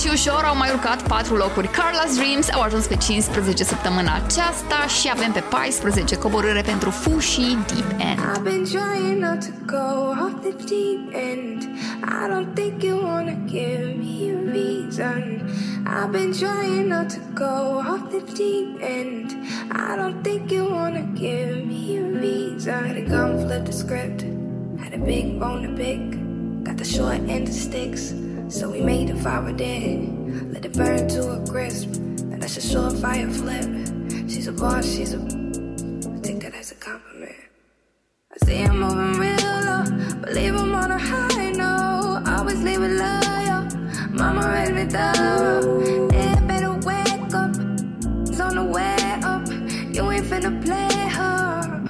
și 0.00 0.08
ușor 0.12 0.42
au 0.48 0.56
mai 0.56 0.70
urcat 0.70 1.02
4 1.02 1.34
locuri. 1.34 1.68
Carla's 1.68 2.12
Dreams 2.18 2.52
au 2.52 2.60
ajuns 2.60 2.86
pe 2.86 2.96
15 2.96 3.64
săptămâna 3.64 4.12
aceasta 4.24 4.86
și 4.98 5.10
avem 5.12 5.32
pe 5.32 5.42
14 5.50 6.16
coborâre 6.16 6.60
pentru 6.60 6.90
Fushi 6.90 7.56
Deep 7.70 7.90
End. 8.10 8.18
I've 8.18 8.42
been 8.42 8.64
trying 8.64 9.18
not 9.26 9.40
to 9.48 9.52
go 9.76 9.86
off 10.22 10.34
the 10.46 10.54
deep 10.70 11.02
end. 11.30 11.58
I 12.20 12.22
don't 12.32 12.50
think 12.58 12.82
you 12.82 12.96
wanna 13.10 13.36
give 13.56 13.86
me 14.02 14.16
a 14.34 14.38
reason. 14.58 15.22
I've 15.96 16.12
been 16.18 16.32
trying 16.42 16.86
not 16.94 17.08
to 17.16 17.20
go 17.44 17.54
off 17.90 18.02
the 18.14 18.22
deep 18.40 18.70
end. 18.98 19.26
I 19.88 19.90
don't 20.00 20.18
think 20.26 20.42
you 20.54 20.64
wanna 20.78 21.04
give 21.26 21.54
me 21.72 21.82
a 22.02 22.06
reason. 22.24 22.80
Had 22.88 22.98
a 23.04 23.06
gun, 23.14 23.30
flip 23.44 23.64
the 23.70 23.76
script. 23.82 24.20
Had 24.82 24.92
a 25.00 25.02
big 25.12 25.26
bone 25.40 25.62
to 25.66 25.72
pick. 25.82 26.02
Got 26.66 26.76
the 26.82 26.88
short 26.96 27.20
end 27.34 27.46
of 27.52 27.56
sticks. 27.66 28.04
So 28.48 28.70
we 28.70 28.80
made 28.80 29.10
a 29.10 29.16
fire 29.16 29.52
dead. 29.52 30.52
Let 30.52 30.64
it 30.64 30.72
burn 30.72 31.06
to 31.08 31.32
a 31.32 31.46
crisp. 31.46 31.94
And 32.32 32.42
that's 32.42 32.56
a 32.56 32.62
short 32.62 32.94
fire 32.94 33.28
flip. 33.28 33.68
She's 34.26 34.46
a 34.46 34.52
boss, 34.52 34.86
she's 34.86 35.12
a. 35.12 35.18
I 35.18 36.18
take 36.22 36.40
that 36.40 36.54
as 36.54 36.72
a 36.72 36.74
compliment. 36.76 37.36
I 38.32 38.46
see 38.46 38.56
him 38.56 38.80
moving 38.80 39.20
real 39.20 39.36
low, 39.68 39.84
but 40.20 40.32
leave 40.32 40.54
him 40.54 40.74
on 40.74 40.90
a 40.90 40.98
high 40.98 41.50
note. 41.50 42.24
Always 42.26 42.62
leave 42.62 42.80
it 42.82 42.92
loyal. 42.92 43.68
Mama 44.12 44.48
raised 44.50 44.74
me 44.74 44.84
thorough. 44.86 46.10
Yeah, 46.10 46.40
better 46.46 46.72
wake 46.72 47.34
up. 47.34 47.54
It's 48.28 48.40
on 48.40 48.54
the 48.54 48.64
way 48.64 48.96
up. 49.24 49.46
You 49.94 50.10
ain't 50.10 50.24
finna 50.24 50.64
play 50.64 51.08
her. 51.18 51.84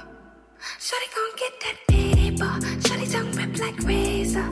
Shawty 0.77 1.07
gon' 1.15 1.35
get 1.37 1.53
that 1.61 1.77
paper. 1.87 2.51
Shawty 2.83 3.11
tongue 3.11 3.31
rip 3.31 3.57
like 3.59 3.79
razor. 3.87 4.49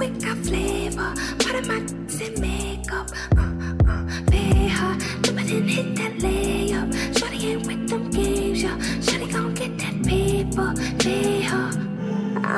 Shawty 0.00 0.24
got 0.24 0.36
flavor. 0.46 1.14
Part 1.40 1.56
of 1.56 1.68
my 1.68 1.76
in 2.24 2.40
makeup. 2.40 3.10
Uh, 3.36 3.52
uh, 3.86 4.30
pay 4.30 4.68
her. 4.68 4.96
It 4.96 5.28
and 5.28 5.70
hit 5.70 5.96
that 5.96 6.12
layup. 6.20 6.90
Shawty 7.12 7.44
ain't 7.44 7.66
with 7.66 7.88
them 7.88 8.10
games, 8.10 8.62
yeah. 8.62 8.78
Shawty 9.00 9.30
gon' 9.30 9.52
get 9.52 9.78
that 9.78 10.02
paper. 10.02 10.74
Pay 10.98 11.39
her. 11.39 11.39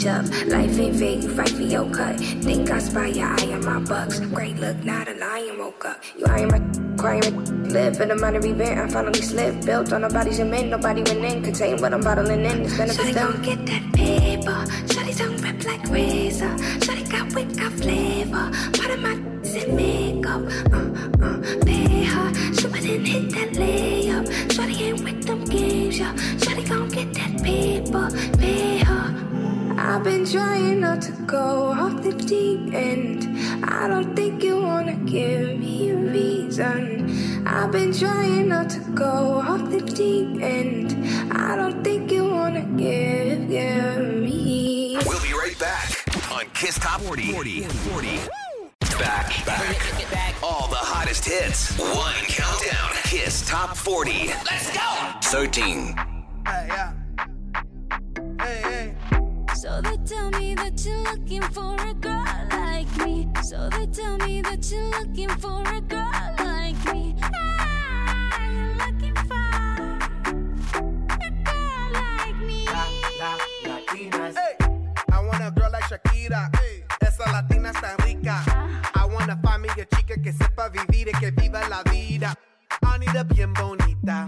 bitch 0.00 0.06
up. 0.06 0.48
Life 0.48 0.78
ain't 0.78 0.96
fair, 0.96 1.14
you 1.14 1.28
fight 1.34 1.50
for 1.50 1.62
your 1.62 1.90
cut. 1.90 2.18
Think 2.18 2.70
I 2.70 2.78
spy 2.78 3.06
your 3.08 3.28
eye 3.28 3.52
on 3.52 3.64
my 3.64 3.80
bucks. 3.80 4.20
Great 4.20 4.56
look, 4.56 4.76
not 4.84 5.08
a 5.08 5.14
lion 5.14 5.58
woke 5.58 5.84
up. 5.84 6.02
You 6.16 6.26
eyeing 6.26 6.48
my 6.48 6.60
crying 6.96 7.68
live 7.68 8.00
in 8.00 8.10
a 8.10 8.16
minor 8.16 8.44
event. 8.44 8.78
I 8.78 8.88
finally 8.88 9.22
slipped. 9.22 9.66
Built 9.66 9.92
on 9.92 10.02
nobody's 10.02 10.36
cement, 10.36 10.68
nobody 10.68 11.02
went 11.02 11.24
in. 11.24 11.42
Contain 11.42 11.80
what 11.80 11.92
I'm 11.92 12.00
bottling 12.00 12.44
in. 12.44 12.62
It's 12.62 12.76
benefits 12.76 13.10
Shawty 13.10 13.14
gon' 13.14 13.42
get 13.42 13.66
that 13.66 13.92
paper. 13.92 14.64
Shawty 14.86 15.16
tongue 15.16 15.36
rip 15.38 15.64
like 15.64 15.88
razor. 15.88 16.54
Shawty 16.80 17.10
got 17.10 17.34
wit, 17.34 17.56
got 17.56 17.72
flavor. 17.72 18.50
Part 18.78 18.90
of 18.90 19.00
my 19.00 19.12
in 19.52 19.74
makeup. 19.74 20.42
Uh, 20.72 21.24
uh, 21.24 21.64
pay 21.64 22.04
her. 22.04 22.30
It 22.80 22.86
and 22.86 23.06
hit 23.06 23.30
that 23.32 23.50
layup. 23.50 24.26
Shawty 24.48 24.80
ain't 24.80 25.04
with 25.04 25.22
them 25.26 25.44
games, 25.44 25.98
yeah. 25.98 26.14
Shawty 26.38 26.68
gon' 26.68 26.88
get 26.88 27.12
that 27.14 27.42
paper. 27.42 28.08
Pay 28.38 28.78
her. 28.78 29.29
I've 29.82 30.04
been 30.04 30.26
trying 30.26 30.80
not 30.80 31.00
to 31.02 31.12
go 31.24 31.72
off 31.72 32.02
the 32.02 32.12
deep 32.12 32.74
end. 32.74 33.26
I 33.64 33.88
don't 33.88 34.14
think 34.14 34.44
you 34.44 34.60
wanna 34.60 34.94
give 34.94 35.58
me 35.58 35.88
a 35.88 35.96
reason. 35.96 37.46
I've 37.46 37.72
been 37.72 37.90
trying 37.90 38.48
not 38.48 38.68
to 38.70 38.80
go 38.94 39.40
off 39.40 39.70
the 39.70 39.80
deep 39.80 40.42
end. 40.42 40.92
I 41.32 41.56
don't 41.56 41.82
think 41.82 42.12
you 42.12 42.28
wanna 42.28 42.60
give, 42.76 43.48
give 43.48 44.04
me. 44.22 44.98
We'll 45.06 45.22
be 45.22 45.32
right 45.32 45.58
back 45.58 45.88
on 46.30 46.44
Kiss 46.52 46.78
Top 46.78 47.00
40. 47.00 47.32
40. 47.32 47.62
40. 47.62 48.20
Back, 48.98 49.46
back. 49.46 50.34
All 50.42 50.68
the 50.68 50.76
hottest 50.76 51.24
hits. 51.24 51.78
One 51.78 52.14
countdown. 52.28 52.90
Kiss 53.04 53.48
Top 53.48 53.74
40. 53.74 54.26
Let's 54.44 54.70
go. 54.74 55.10
13. 55.22 55.96
So 59.60 59.78
they 59.82 59.98
tell 60.06 60.30
me 60.30 60.54
that 60.54 60.82
you're 60.86 61.02
looking 61.02 61.42
for 61.52 61.76
a 61.86 61.92
girl 61.92 62.24
like 62.50 62.88
me. 63.04 63.28
So 63.42 63.68
they 63.68 63.84
tell 63.88 64.16
me 64.16 64.40
that 64.40 64.70
you're 64.70 64.88
looking 64.88 65.28
for 65.36 65.60
a 65.68 65.82
girl 65.82 66.10
like 66.38 66.94
me. 66.94 67.14
Ah, 67.22 68.40
looking 68.78 69.14
for 69.28 69.34
a 71.20 71.30
girl 71.44 71.90
like 71.92 72.36
me. 72.36 72.64
Hey, 74.32 74.56
I 75.12 75.20
want 75.20 75.44
a 75.44 75.50
girl 75.50 75.70
like 75.70 75.84
Shakira. 75.84 76.50
Esa 77.02 77.30
latina 77.30 77.72
está 77.72 78.02
rica. 78.02 78.42
I 78.94 79.04
wanna 79.04 79.38
find 79.42 79.60
me 79.60 79.68
a 79.68 79.84
chica 79.94 80.16
que 80.22 80.32
sepa 80.32 80.70
vivir 80.70 81.08
y 81.08 81.12
que 81.20 81.32
viva 81.32 81.68
la 81.68 81.82
vida. 81.82 82.34
I 82.82 82.96
need 82.96 83.14
a 83.14 83.24
bien 83.24 83.52
bonita, 83.52 84.24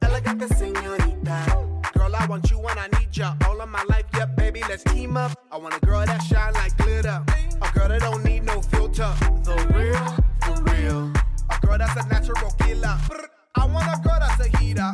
elegante 0.00 0.46
señorita. 0.46 1.44
Girl, 1.92 2.14
I 2.14 2.26
want 2.28 2.48
you 2.52 2.60
and 2.68 2.78
I 2.78 2.86
need 3.00 3.16
ya 3.16 3.34
all 3.48 3.60
of 3.60 3.68
my 3.68 3.82
life. 3.88 3.95
Let's 4.76 4.92
team 4.92 5.16
up. 5.16 5.32
I 5.50 5.56
want 5.56 5.74
a 5.74 5.80
girl 5.86 6.04
that 6.04 6.22
shine 6.24 6.52
like 6.52 6.76
glitter. 6.76 7.24
A 7.62 7.72
girl 7.72 7.88
that 7.88 8.02
don't 8.02 8.22
need 8.22 8.44
no 8.44 8.60
filter. 8.60 9.10
The 9.42 9.56
real, 9.72 10.06
for 10.44 10.62
real. 10.64 11.12
A 11.48 11.66
girl 11.66 11.78
that's 11.78 11.96
a 11.96 12.06
natural 12.08 12.50
killer. 12.58 12.98
I 13.54 13.64
want 13.64 13.86
a 13.86 13.98
girl 14.06 14.18
that's 14.20 14.38
a 14.38 14.58
heater. 14.58 14.92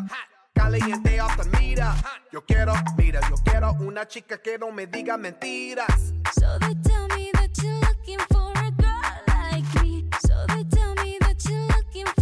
Caliente 0.54 1.18
off 1.18 1.36
the 1.36 1.58
mira. 1.58 1.96
Yo 2.32 2.42
quiero, 2.42 2.74
mira, 2.96 3.20
yo 3.28 3.34
quiero 3.44 3.72
una 3.80 4.06
chica 4.06 4.38
que 4.40 4.56
no 4.56 4.70
me 4.70 4.86
diga 4.86 5.16
mentiras. 5.16 6.12
So 6.38 6.46
they 6.60 6.74
tell 6.88 7.08
me 7.16 7.32
that 7.32 7.50
you're 7.60 7.80
looking 7.80 8.20
for 8.30 8.52
a 8.54 8.70
girl 8.70 9.02
like 9.26 9.82
me. 9.82 10.04
So 10.20 10.46
they 10.46 10.62
tell 10.62 10.94
me 11.02 11.18
that 11.22 11.44
you're 11.44 11.66
looking 11.76 12.06
for 12.06 12.21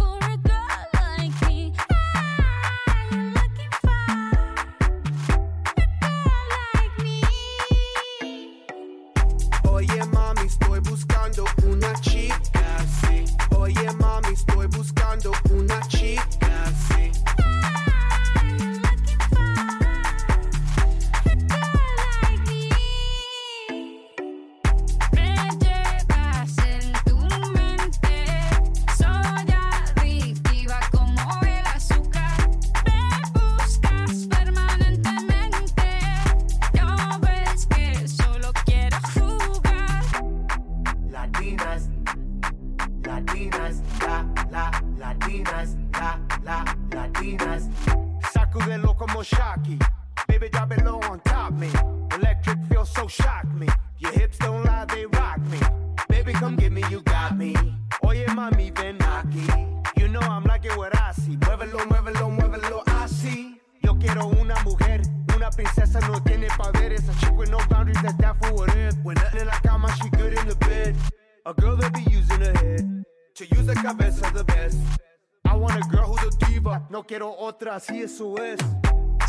No 76.91 77.03
quiero 77.03 77.33
otra, 77.33 77.75
así 77.75 78.01
eso 78.01 78.35
es. 78.43 78.59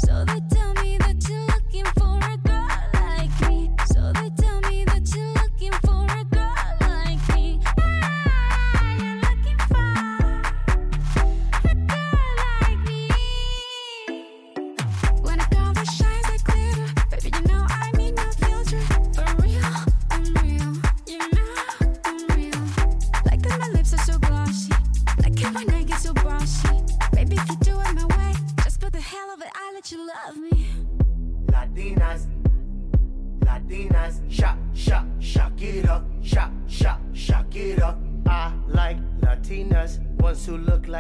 So 0.05 0.25
they 0.25 0.41
tell 0.51 0.75
me 0.83 0.99
that 0.99 1.15
you're 1.29 1.47
looking 1.47 1.85
for 1.97 2.19
a 2.19 2.37
girl 2.39 2.52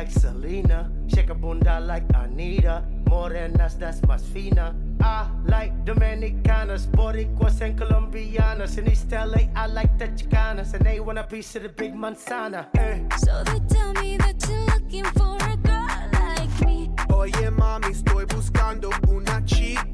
like 0.03 0.11
Selena, 0.11 0.91
shake 1.07 1.31
a 1.31 1.35
bunda 1.35 1.79
like 1.79 2.03
Anita, 2.15 2.83
morenas 3.05 3.79
that's 3.79 4.01
más 4.01 4.23
fina. 4.33 4.75
I 5.01 5.29
like 5.45 5.73
Dominicanas, 5.85 6.87
Boricuas 6.89 7.61
and 7.61 7.79
Colombianas. 7.79 8.79
In 8.79 8.91
East 8.91 9.13
LA, 9.13 9.47
I 9.55 9.67
like 9.67 9.97
the 9.99 10.09
Chicanas, 10.09 10.75
and 10.75 10.85
they 10.85 10.99
want 10.99 11.19
a 11.19 11.23
piece 11.23 11.55
of 11.55 11.63
the 11.63 11.69
big 11.69 11.95
manzana. 11.95 12.67
Eh. 12.77 12.99
So 13.19 13.45
they 13.45 13.61
tell 13.73 13.93
me 14.03 14.17
that 14.17 14.45
you're 14.49 14.67
looking 14.75 15.05
for 15.05 15.37
a 15.37 15.57
girl 15.59 16.09
like 16.13 16.67
me. 16.67 16.91
Oye, 17.13 17.51
mami, 17.51 17.93
estoy 17.93 18.27
buscando 18.27 18.91
una 19.09 19.41
chica 19.45 19.92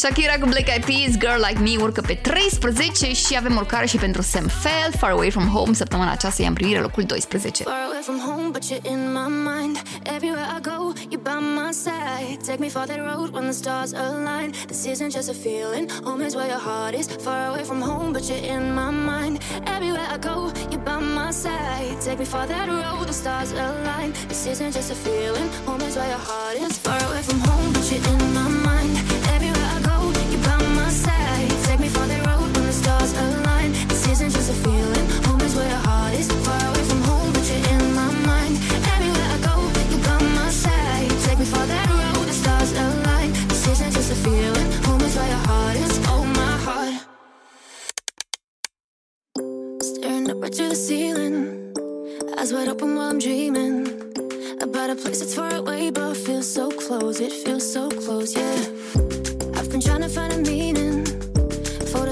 Shakira 0.00 0.38
cu 0.38 0.46
Black 0.46 0.68
Eyed 0.68 0.84
Peas, 0.84 1.12
Girl 1.18 1.44
Like 1.46 1.60
Me 1.60 1.82
urcă 1.82 2.00
pe 2.00 2.14
13 2.14 3.12
și 3.12 3.36
avem 3.36 3.56
urcare 3.56 3.86
și 3.86 3.96
pentru 3.96 4.22
Sam 4.22 4.46
Feld, 4.46 4.94
Far 4.98 5.10
Away 5.10 5.30
From 5.30 5.46
Home, 5.46 5.74
săptămâna 5.74 6.10
aceasta 6.10 6.42
e 6.42 6.46
în 6.46 6.52
primire 6.52 6.80
locul 6.80 7.02
12. 7.02 7.62
Far 7.62 7.82
away 7.88 8.02
from 8.02 8.18
home, 8.18 8.48
but 8.50 8.62
you're 8.70 8.90
in 8.92 9.00
my 9.18 9.28
mind. 9.50 9.76
Everywhere 10.16 10.48
I 10.56 10.60
go, 10.72 10.78
you're 11.10 11.24
by 11.30 11.40
my 11.58 11.72
side. 11.84 12.38
Take 12.46 12.60
me 12.64 12.68
for 12.68 12.84
that 12.90 13.00
road 13.08 13.28
when 13.34 13.44
the 13.50 13.56
stars 13.62 13.92
align. 13.92 14.48
This 14.70 14.84
isn't 14.92 15.12
just 15.16 15.28
a 15.34 15.36
feeling, 15.46 15.84
home 16.06 16.22
is 16.26 16.34
where 16.38 16.50
your 16.54 16.62
heart 16.68 16.94
is. 17.00 17.06
Far 17.26 17.40
away 17.50 17.64
from 17.70 17.80
home, 17.90 18.10
but 18.16 18.24
you're 18.28 18.44
in 18.54 18.64
my 18.80 18.90
mind. 19.10 19.34
Everywhere 19.76 20.08
I 20.14 20.18
go, 20.30 20.36
you're 20.72 20.84
by 20.88 20.98
my 21.18 21.30
side. 21.44 21.96
Take 22.04 22.18
me 22.22 22.26
for 22.34 22.44
that 22.52 22.66
road, 22.80 23.06
the 23.10 23.16
stars 23.22 23.50
align. 23.64 24.10
This 24.30 24.42
isn't 24.52 24.72
just 24.78 24.90
a 24.96 24.98
feeling, 25.06 25.48
home 25.68 25.82
is 25.88 25.94
where 25.98 26.10
your 26.14 26.24
heart 26.28 26.56
is. 26.64 26.72
Far 26.86 27.00
away 27.08 27.22
from 27.28 27.38
home, 27.48 27.68
but 27.74 27.84
you're 27.90 28.04
in 28.12 28.20
my 28.38 28.49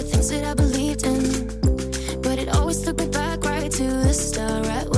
things 0.02 0.31
that 0.31 0.44
I 0.44 0.55
believed 0.55 0.68
star 4.19 4.62
right 4.65 4.97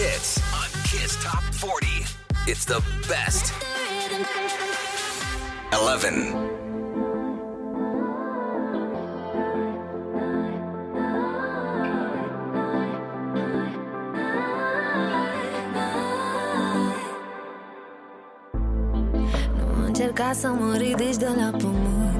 hits 0.00 0.40
on 0.54 0.68
Kiss 0.84 1.12
Top 1.22 1.42
40. 1.54 1.88
It's 2.46 2.64
the 2.64 2.80
best. 3.06 3.52
11. 5.72 6.50
Să 20.32 20.48
mă 20.48 20.76
ridici 20.76 21.16
de 21.16 21.28
la 21.36 21.50
pământ 21.58 22.19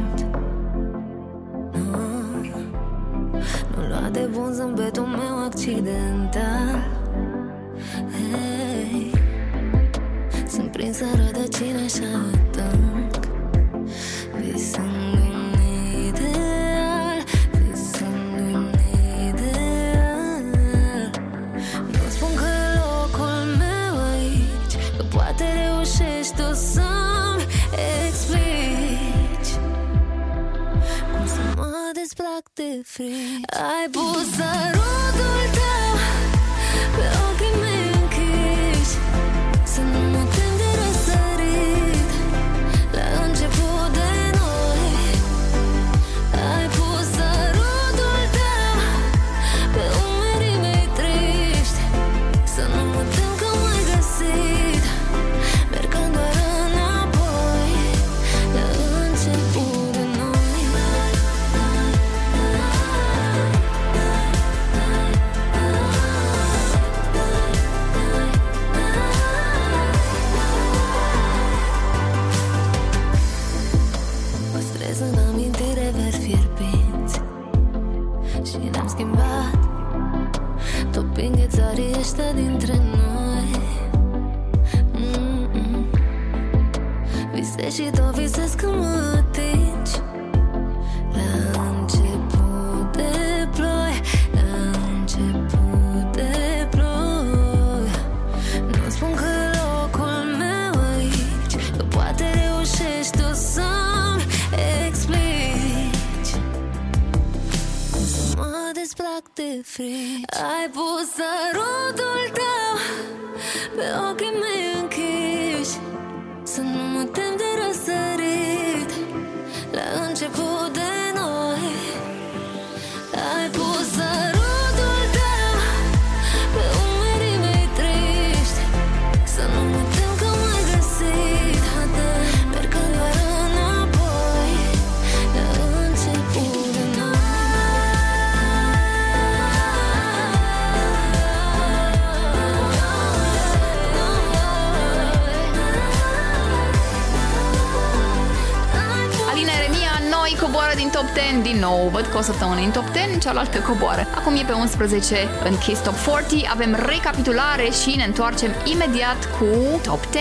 cealaltă 153.30 153.58
coboară. 153.58 154.06
Acum 154.14 154.36
e 154.36 154.44
pe 154.46 154.52
11 154.52 155.28
în 155.44 155.58
Kiss 155.58 155.82
Top 155.82 155.94
40, 155.94 156.48
avem 156.48 156.74
recapitulare 156.86 157.70
și 157.82 157.96
ne 157.96 158.04
întoarcem 158.04 158.50
imediat 158.64 159.38
cu 159.38 159.80
Top 159.82 160.04
10. 160.12 160.20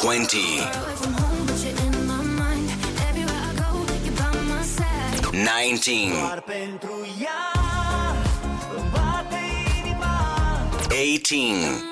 Twenty. 0.00 0.60
Nineteen. 5.32 6.12
Eighteen. 10.90 11.91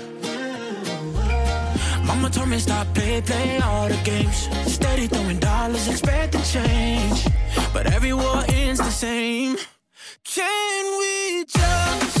Mama 2.21 2.33
told 2.35 2.49
me 2.49 2.59
stop 2.59 2.85
play, 2.93 3.19
play 3.19 3.57
all 3.61 3.87
the 3.87 3.97
games. 4.03 4.47
Steady 4.71 5.07
throwing 5.07 5.39
dollars, 5.39 5.87
expecting 5.87 6.43
change. 6.43 7.25
But 7.73 7.87
every 7.87 8.13
war 8.13 8.43
ends 8.47 8.79
the 8.79 8.91
same. 8.91 9.57
Can 10.23 10.99
we 10.99 11.45
just 11.45 12.20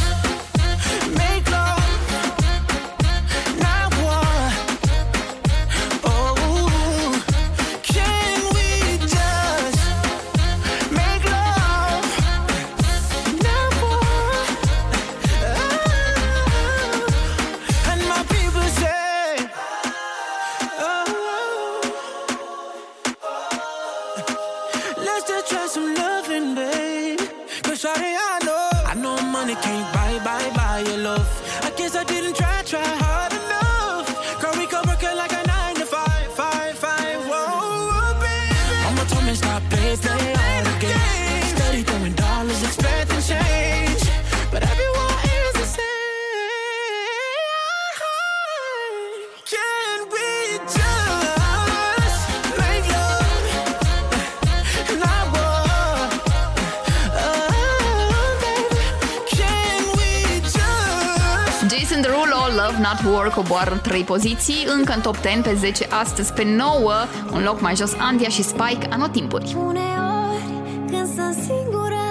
Not 62.91 63.13
War, 63.13 63.29
coboară 63.29 63.79
3 63.83 64.03
poziții, 64.03 64.65
încă 64.77 64.93
în 64.95 65.01
top 65.01 65.15
10 65.15 65.41
pe 65.41 65.55
10 65.55 65.87
astăzi 65.89 66.33
pe 66.33 66.43
9, 66.43 66.91
un 67.33 67.43
loc 67.43 67.61
mai 67.61 67.75
jos 67.75 67.93
Andia 67.97 68.29
și 68.29 68.43
Spike, 68.43 68.87
anotimpuri. 68.89 69.55
Uneori 69.65 70.43
când 70.87 71.07
sunt 71.15 71.33
singură 71.33 72.09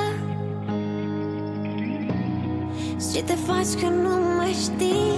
Și 3.13 3.23
te 3.23 3.35
faci 3.47 3.81
că 3.81 3.89
nu 3.89 4.09
mă 4.37 4.49
știi 4.63 5.13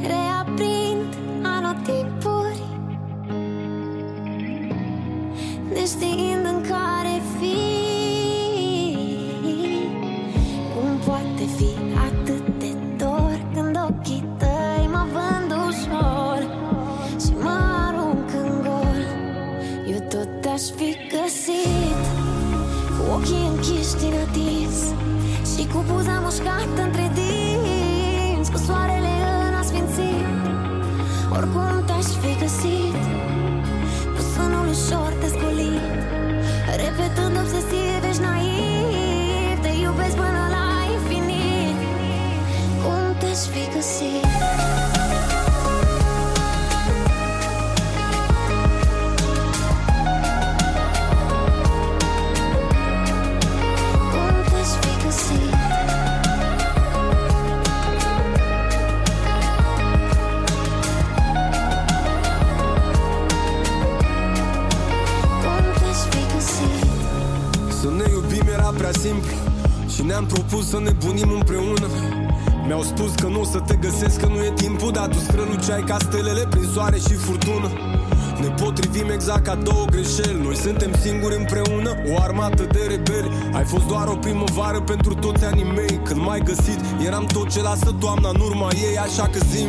Reaprind 0.00 1.14
anotimpuri 1.42 2.62
Neștiind 5.74 6.44
în 6.44 6.60
care 6.68 7.01
ca 75.92 75.98
stelele 75.98 76.46
prin 76.50 76.68
soare 76.74 76.98
și 76.98 77.14
furtună. 77.14 77.70
Ne 78.40 78.48
potrivim 78.48 79.10
exact 79.10 79.44
ca 79.44 79.54
două 79.54 79.84
greșeli. 79.84 80.42
Noi 80.42 80.56
suntem 80.56 80.92
singuri 81.00 81.36
împreună, 81.36 81.90
o 82.12 82.20
armată 82.22 82.62
de 82.62 82.80
rebeli. 82.88 83.30
Ai 83.52 83.64
fost 83.64 83.86
doar 83.86 84.06
o 84.06 84.16
primăvară 84.16 84.80
pentru 84.80 85.14
toți 85.14 85.44
anii 85.44 85.72
mei 85.76 86.00
Când 86.04 86.20
m-ai 86.20 86.40
găsit, 86.40 86.80
eram 87.06 87.24
tot 87.24 87.50
ce 87.50 87.62
lasă 87.62 87.94
toamna 88.00 88.28
în 88.28 88.40
urma 88.40 88.68
ei 88.88 88.98
Așa 88.98 89.22
că 89.22 89.38
zim 89.50 89.68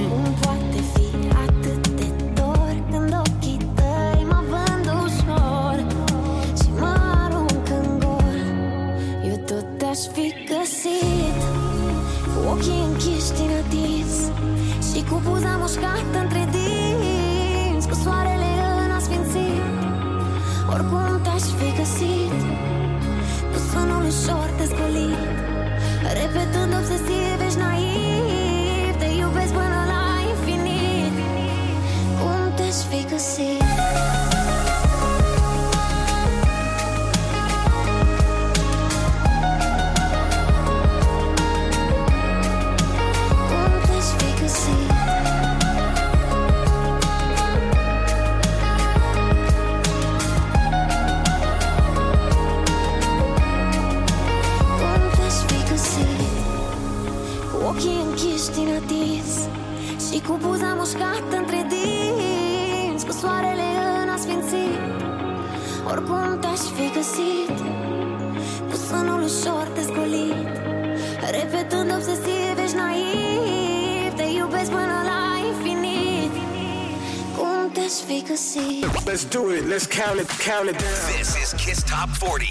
count 80.44 80.68
it, 80.68 80.78
down. 80.78 81.18
This 81.18 81.38
is 81.38 81.54
Kiss 81.54 81.82
Top 81.84 82.10
40 82.10 82.48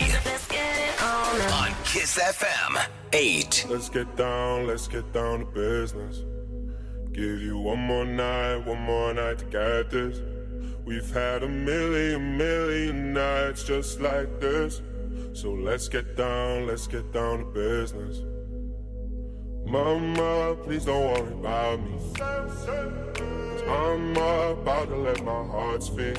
on 1.52 1.74
Kiss 1.84 2.18
FM 2.18 2.82
8. 3.12 3.66
Let's 3.68 3.90
get 3.90 4.16
down, 4.16 4.66
let's 4.66 4.88
get 4.88 5.12
down 5.12 5.40
to 5.40 5.44
business. 5.44 6.22
Give 7.12 7.42
you 7.42 7.58
one 7.58 7.80
more 7.80 8.06
night, 8.06 8.66
one 8.66 8.80
more 8.80 9.12
night 9.12 9.40
to 9.40 9.44
get 9.44 9.90
this. 9.90 10.22
We've 10.86 11.10
had 11.10 11.42
a 11.42 11.48
million, 11.48 12.38
million 12.38 13.12
nights 13.12 13.62
just 13.62 14.00
like 14.00 14.40
this. 14.40 14.80
So 15.34 15.52
let's 15.52 15.86
get 15.88 16.16
down, 16.16 16.66
let's 16.66 16.86
get 16.86 17.12
down 17.12 17.40
to 17.40 17.44
business. 17.44 18.22
Mama, 19.66 20.56
please 20.64 20.86
don't 20.86 21.12
worry 21.12 21.32
about 21.34 21.82
me. 21.82 21.98
Cause 22.14 23.62
I'm 23.68 24.12
about 24.12 24.88
to 24.88 24.96
let 24.96 25.22
my 25.22 25.44
heart 25.44 25.82
speak. 25.82 26.18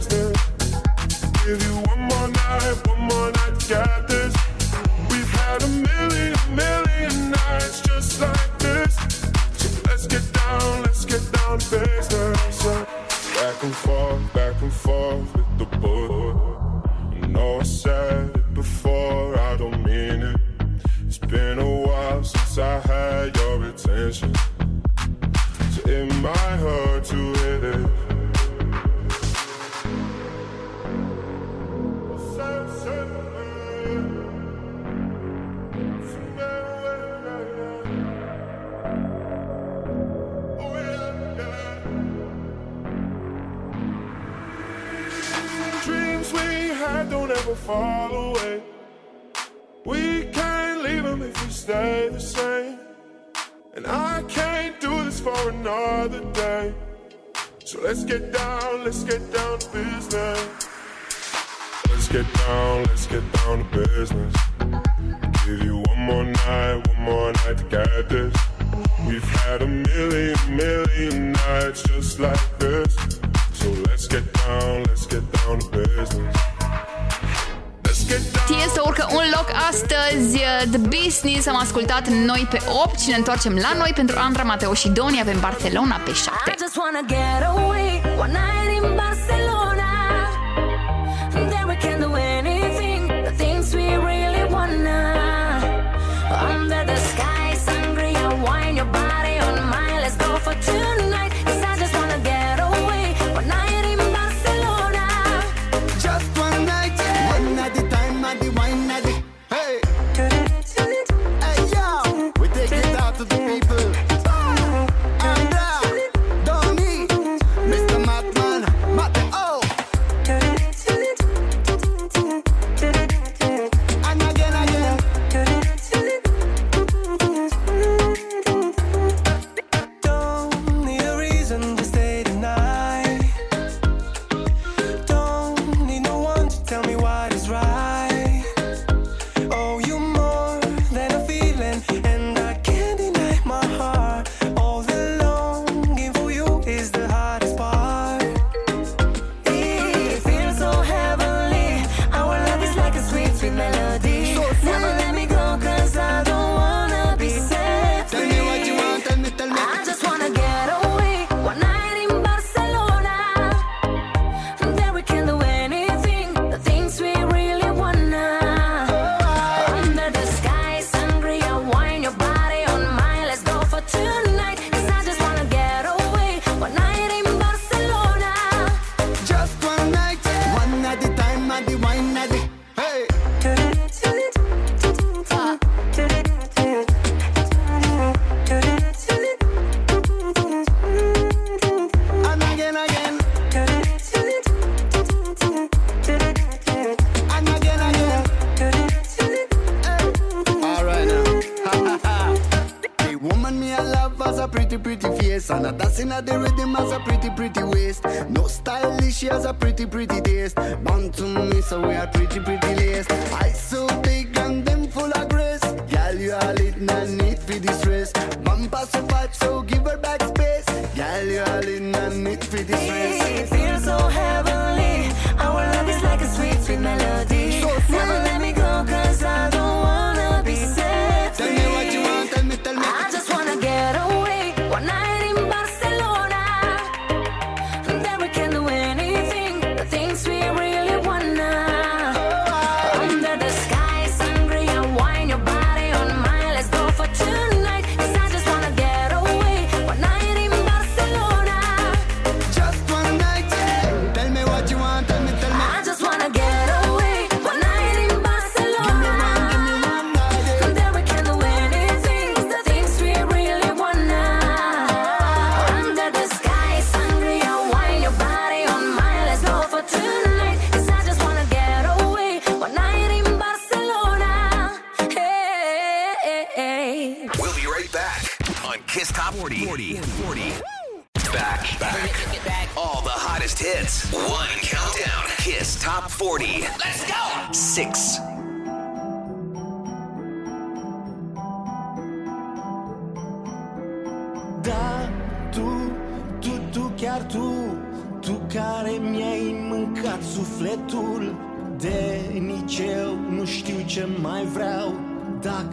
The 81.21 81.27
Business 81.27 81.47
Am 81.47 81.55
ascultat 81.55 82.07
noi 82.07 82.47
pe 82.49 82.57
8 82.83 82.99
și 82.99 83.09
ne 83.09 83.15
întoarcem 83.15 83.55
la 83.55 83.73
noi 83.77 83.91
pentru 83.95 84.19
Andra 84.19 84.43
Mateo 84.43 84.73
și 84.73 84.89
Doni. 84.89 85.19
Avem 85.19 85.39
Barcelona 85.39 85.95
pe 86.05 86.13
7 86.13 86.53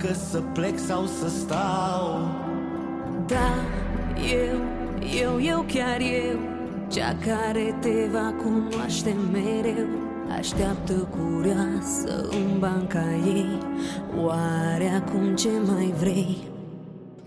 Dacă 0.01 0.15
să 0.31 0.39
plec 0.39 0.79
sau 0.79 1.07
să 1.07 1.29
stau. 1.29 2.29
Da, 3.27 3.51
eu, 4.41 4.57
eu, 5.23 5.43
eu, 5.43 5.65
chiar 5.75 6.01
eu. 6.01 6.39
Cea 6.89 7.17
care 7.27 7.77
te 7.81 7.97
va 8.13 8.35
cunoaște 8.43 9.17
mereu. 9.33 9.89
Așteaptă 10.39 10.93
curioasă 11.17 12.13
în 12.31 12.59
banca 12.59 13.05
ei. 13.27 13.59
Oare 14.25 14.89
acum 15.01 15.35
ce 15.35 15.51
mai 15.67 15.95
vrei? 16.01 16.37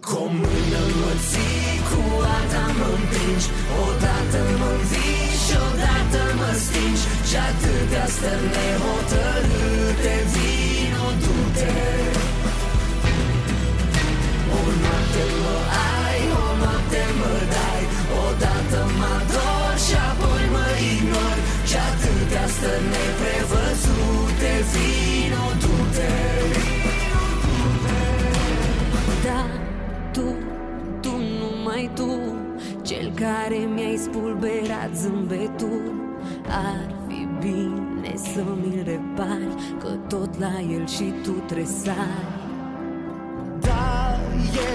Cu 0.05 0.15
o 0.15 0.25
mână 0.25 0.81
mă 0.99 1.13
ții, 1.29 1.77
cu 1.89 2.01
alta 2.35 2.65
mă 2.77 2.87
împingi. 2.97 3.47
Odată 3.85 4.39
mă 4.59 4.69
învii 4.77 5.29
și 5.43 5.53
odată 5.67 6.21
mă 6.39 6.51
stingi. 6.63 7.05
Și 7.29 7.35
atâtea 7.49 8.05
stări 8.15 8.47
nehotărâte 8.55 10.15
Vino, 10.31 11.07
du-te 11.21 12.20
mă 17.21 17.35
dai 17.55 17.83
Odată 18.25 18.81
mă 18.99 19.11
ador 19.19 19.73
și 19.85 19.95
apoi 20.09 20.45
mă 20.55 20.67
ignori 20.93 21.41
Și 21.69 21.77
atâtea 21.89 22.45
stări 22.55 22.87
neprevăzute 22.93 24.51
Vino, 24.71 25.45
du-te 25.61 26.13
Da, 29.25 29.41
tu, 30.15 30.25
tu, 31.03 31.13
numai 31.39 31.83
tu 31.95 32.09
Cel 32.81 33.11
care 33.15 33.55
mi-ai 33.73 33.97
spulberat 33.97 34.89
zâmbetul. 34.95 35.93
Ar 36.47 36.95
fi 37.07 37.27
bine 37.39 38.13
să 38.15 38.43
mi-l 38.61 38.83
repari 38.83 39.77
Că 39.79 39.87
tot 40.07 40.39
la 40.39 40.59
el 40.71 40.87
și 40.87 41.13
tu 41.23 41.31
tresari. 41.31 41.85
Da, 41.85 42.40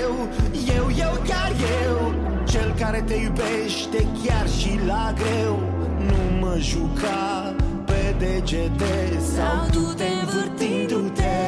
eu, 0.01 0.29
eu, 0.77 0.85
eu, 0.99 1.13
chiar 1.29 1.53
eu. 1.83 2.15
Cel 2.45 2.75
care 2.79 3.03
te 3.07 3.15
iubește 3.15 4.07
chiar 4.25 4.49
și 4.49 4.81
la 4.87 5.15
greu. 5.17 5.59
Nu 5.99 6.47
mă 6.47 6.57
juca 6.59 7.55
pe 7.85 8.15
degete 8.19 9.19
Sau 9.35 9.67
tu 9.71 9.95
te 9.97 10.05
învârtindu-te. 10.21 11.39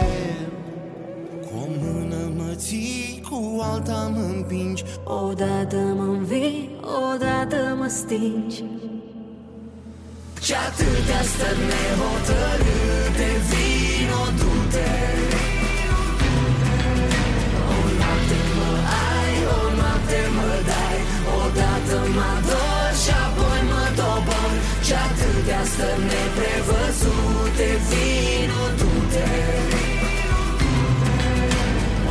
Cu 1.40 1.54
o 1.54 1.66
mână 1.80 2.32
mă 2.36 2.52
ții, 2.54 3.22
cu 3.30 3.60
alta 3.60 4.12
mă 4.14 4.20
împingi. 4.36 4.84
Odată 5.04 5.76
mă 5.76 6.02
învii, 6.02 6.80
odată 7.12 7.76
mă 7.78 7.86
stingi. 7.88 8.64
Și 10.42 10.52
atâtea 10.68 11.22
stări 11.22 11.58
nehotărâte 11.70 13.30
Vino, 13.48 14.22
du-te 14.38 14.57
O 14.57 14.57
Odată 21.88 22.08
mă 22.16 22.26
ador 22.36 22.90
și 23.02 23.12
apoi 23.26 23.60
mă 23.70 23.84
dobor 23.98 24.52
Și 24.86 24.94
atâtea 25.06 25.62
stări 25.72 26.04
neprevăzute 26.10 27.68
Vino, 27.88 28.62
du-te 28.78 29.28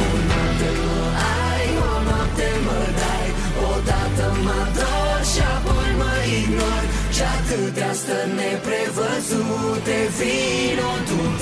O 0.04 0.08
noapte 0.28 0.70
mă 0.84 1.00
ai, 1.50 1.68
o 1.90 1.94
noapte 2.08 2.50
mă 2.66 2.80
dai 3.00 3.28
Odată 3.72 4.28
mă 4.46 4.56
ador 4.66 5.20
și 5.32 5.42
apoi 5.56 5.90
mă 6.00 6.14
ignor 6.40 6.84
Și 7.16 7.24
atâtea 7.36 7.92
stări 8.00 8.34
neprevăzute 8.40 9.98
Vino, 10.18 10.92
du-te 11.08 11.37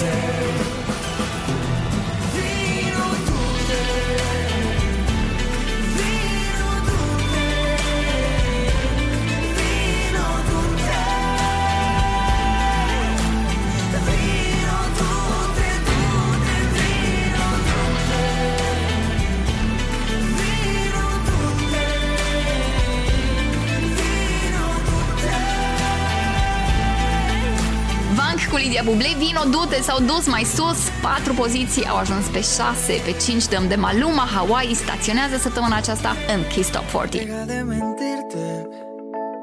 cu 28.56 28.62
Lidia 28.62 28.84
Buble, 28.84 29.16
Vino, 29.18 29.44
du-te, 29.54 29.82
s-au 29.82 30.00
dus 30.00 30.26
mai 30.28 30.44
sus, 30.44 30.80
patru 31.02 31.34
poziții 31.34 31.86
au 31.86 31.98
ajuns 31.98 32.26
pe 32.28 32.42
6, 32.42 33.02
pe 33.06 33.12
5 33.12 33.48
dăm 33.48 33.68
de 33.68 33.76
Maluma, 33.76 34.26
Hawaii 34.36 34.76
staționează 34.76 35.38
săptămâna 35.38 35.76
aceasta 35.76 36.16
în 36.34 36.42
Kiss 36.48 36.70
Top 36.72 36.86
40. 36.92 37.24
Deja 37.24 37.44
de 37.46 37.60
mentirte. 37.74 38.46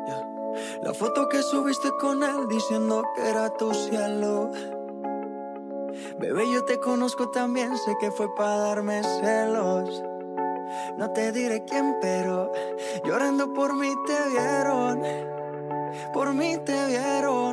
Yeah. 0.09 0.23
La 0.85 0.93
foto 1.01 1.21
que 1.31 1.41
subiste 1.51 1.89
con 2.03 2.17
él 2.31 2.41
diciendo 2.57 2.95
que 3.15 3.23
era 3.33 3.47
tu 3.59 3.69
cielo. 3.85 4.33
Bebé, 6.19 6.43
yo 6.55 6.61
te 6.71 6.77
conozco 6.89 7.25
también, 7.41 7.71
sé 7.83 7.93
que 8.01 8.11
fue 8.17 8.29
para 8.39 8.57
darme 8.69 8.97
celos. 9.19 9.91
No 10.99 11.07
te 11.17 11.25
diré 11.39 11.59
quién, 11.69 11.87
pero 12.01 12.35
llorando 13.07 13.45
por 13.59 13.71
mí 13.81 13.91
te 14.09 14.19
vieron. 14.33 14.97
Por 16.15 16.29
mí 16.39 16.51
te 16.69 16.79
vieron. 16.87 17.53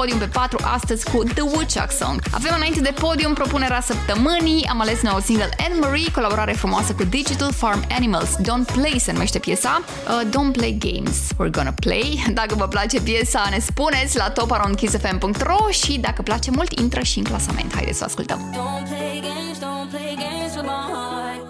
podium 0.00 0.18
pe 0.18 0.26
4 0.26 0.58
astăzi 0.62 1.10
cu 1.10 1.22
The 1.22 1.42
Woodchuck 1.42 1.90
Song. 1.90 2.22
Avem 2.30 2.52
înainte 2.56 2.80
de 2.80 2.94
podium 3.00 3.34
propunerea 3.34 3.80
săptămânii, 3.80 4.66
am 4.70 4.80
ales 4.80 5.00
noul 5.02 5.20
single 5.20 5.48
Anne 5.66 5.78
Marie, 5.80 6.10
colaborare 6.12 6.52
frumoasă 6.52 6.92
cu 6.92 7.04
Digital 7.04 7.52
Farm 7.52 7.84
Animals. 7.96 8.36
Don't 8.36 8.72
Play 8.72 8.96
se 8.98 9.12
numește 9.12 9.38
piesa, 9.38 9.82
uh, 9.84 10.28
Don't 10.28 10.52
Play 10.52 10.78
Games, 10.78 11.16
We're 11.32 11.50
Gonna 11.50 11.74
Play. 11.80 12.24
Dacă 12.40 12.54
vă 12.54 12.68
place 12.68 13.00
piesa, 13.00 13.46
ne 13.50 13.58
spuneți 13.58 14.16
la 14.16 14.30
toparondkissfm.ro 14.30 15.70
și 15.70 15.98
dacă 15.98 16.22
place 16.22 16.50
mult, 16.50 16.78
intră 16.78 17.00
și 17.00 17.18
în 17.18 17.24
clasament. 17.24 17.74
Haideți 17.74 17.98
să 17.98 18.04
o 18.04 18.06
ascultăm! 18.06 18.38
Don't 18.52 18.88
play 18.88 19.22
games, 19.28 19.58
don't 19.58 19.88
play 19.90 20.16
games 20.24 20.52
with 20.56 20.68
my 20.74 20.82
heart, 20.92 21.40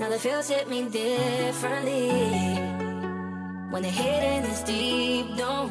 Now 0.00 0.08
the 0.08 0.18
feels 0.18 0.48
hit 0.48 0.66
me 0.68 0.80
differently 0.88 2.08
When 3.70 3.82
the 3.82 3.88
hidden 3.90 4.44
is 4.50 4.60
deep, 4.62 5.26
don't 5.36 5.70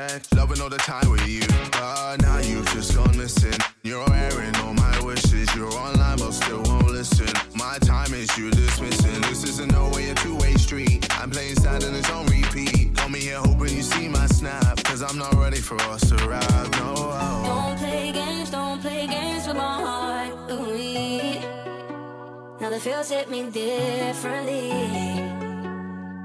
feels 22.81 23.09
hit 23.11 23.29
me 23.29 23.43
differently. 23.43 24.71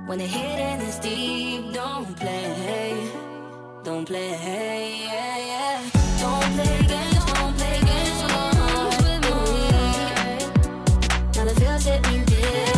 When 0.07 0.19
the 0.19 0.25
hidden 0.25 0.81
is 0.87 0.99
deep, 0.99 1.75
don't 1.75 2.17
play, 2.17 3.11
don't 3.85 4.07
play, 4.07 5.01
yeah, 5.05 5.37
yeah. 5.51 5.91
don't 6.19 6.55
play 6.55 6.79
games, 6.93 7.25
don't 7.35 7.55
play 7.59 7.79
games 7.91 8.21
with 9.03 9.21
me. 9.27 9.39
Now 11.37 11.45
the 11.45 11.55
feels 11.61 11.85
hit 11.85 12.03
me 12.09 12.25
differently. 12.25 12.76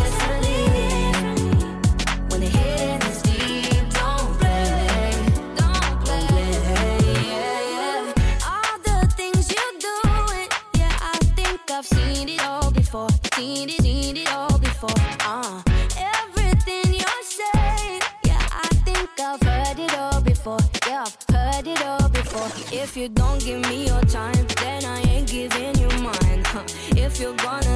If 22.98 23.02
you 23.02 23.08
don't 23.10 23.38
give 23.44 23.60
me 23.70 23.86
your 23.86 24.00
time, 24.06 24.44
then 24.56 24.84
I 24.84 25.00
ain't 25.02 25.28
giving 25.28 25.72
you 25.78 25.88
mine. 26.02 26.42
Huh. 26.46 26.64
If 26.96 27.20
you're 27.20 27.32
gonna 27.36 27.67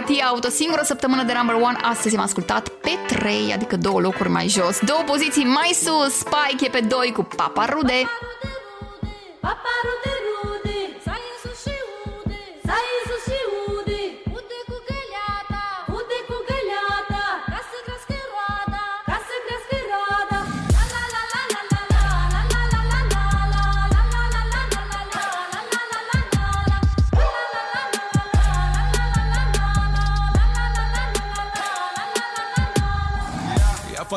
Patia 0.00 0.26
Auto, 0.26 0.48
singură 0.48 0.82
săptămână 0.84 1.22
de 1.22 1.32
number 1.36 1.54
one. 1.54 1.78
Astăzi 1.82 2.16
am 2.16 2.22
ascultat 2.22 2.68
pe 2.68 2.90
3, 3.06 3.52
adică 3.52 3.76
două 3.76 4.00
locuri 4.00 4.28
mai 4.28 4.48
jos. 4.48 4.78
Două 4.86 5.02
poziții 5.06 5.44
mai 5.44 5.70
sus, 5.82 6.12
Spike 6.14 6.64
e 6.66 6.68
pe 6.68 6.80
2 6.80 7.12
cu 7.12 7.22
Papa 7.36 7.64
Rude. 7.64 8.02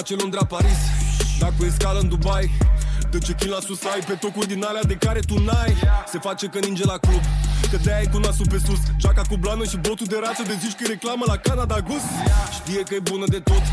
Face 0.07 0.21
Londra 0.21 0.45
Paris. 0.45 0.81
Dacă 1.39 1.53
e 1.65 1.69
scală 1.69 1.99
în 1.99 2.07
Dubai 2.07 2.51
De 3.11 3.17
ce 3.17 3.33
chin 3.33 3.49
la 3.49 3.59
sus 3.59 3.83
ai 3.83 3.99
pe 4.07 4.13
tocuri 4.13 4.47
din 4.47 4.63
alea 4.63 4.83
de 4.83 4.93
care 4.93 5.19
tu 5.19 5.43
n-ai. 5.43 5.73
Se 6.11 6.17
face 6.19 6.45
că 6.47 6.59
ninge 6.59 6.85
la 6.85 6.97
club 6.97 7.21
Că 7.71 7.77
de-aia 7.83 8.01
e 8.01 8.07
cu 8.13 8.17
nasul 8.17 8.47
pe 8.49 8.59
sus. 8.65 8.79
Jaca 8.97 9.21
cu 9.29 9.35
blană 9.37 9.63
și 9.63 9.77
botul 9.77 10.05
de 10.05 10.17
rață 10.23 10.41
De 10.43 10.55
zici 10.59 10.75
că 10.75 10.83
e 10.85 10.87
reclamă 10.87 11.23
la 11.27 11.37
Canada 11.37 11.79
Gus 11.79 12.05
Știe 12.57 12.81
că 12.87 12.93
e 12.93 12.99
bună 12.99 13.25
de 13.27 13.39
tot 13.39 13.63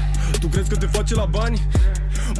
Tu 0.40 0.46
crezi 0.46 0.68
că 0.68 0.76
te 0.76 0.86
face 0.86 1.14
la 1.14 1.24
bani? 1.24 1.58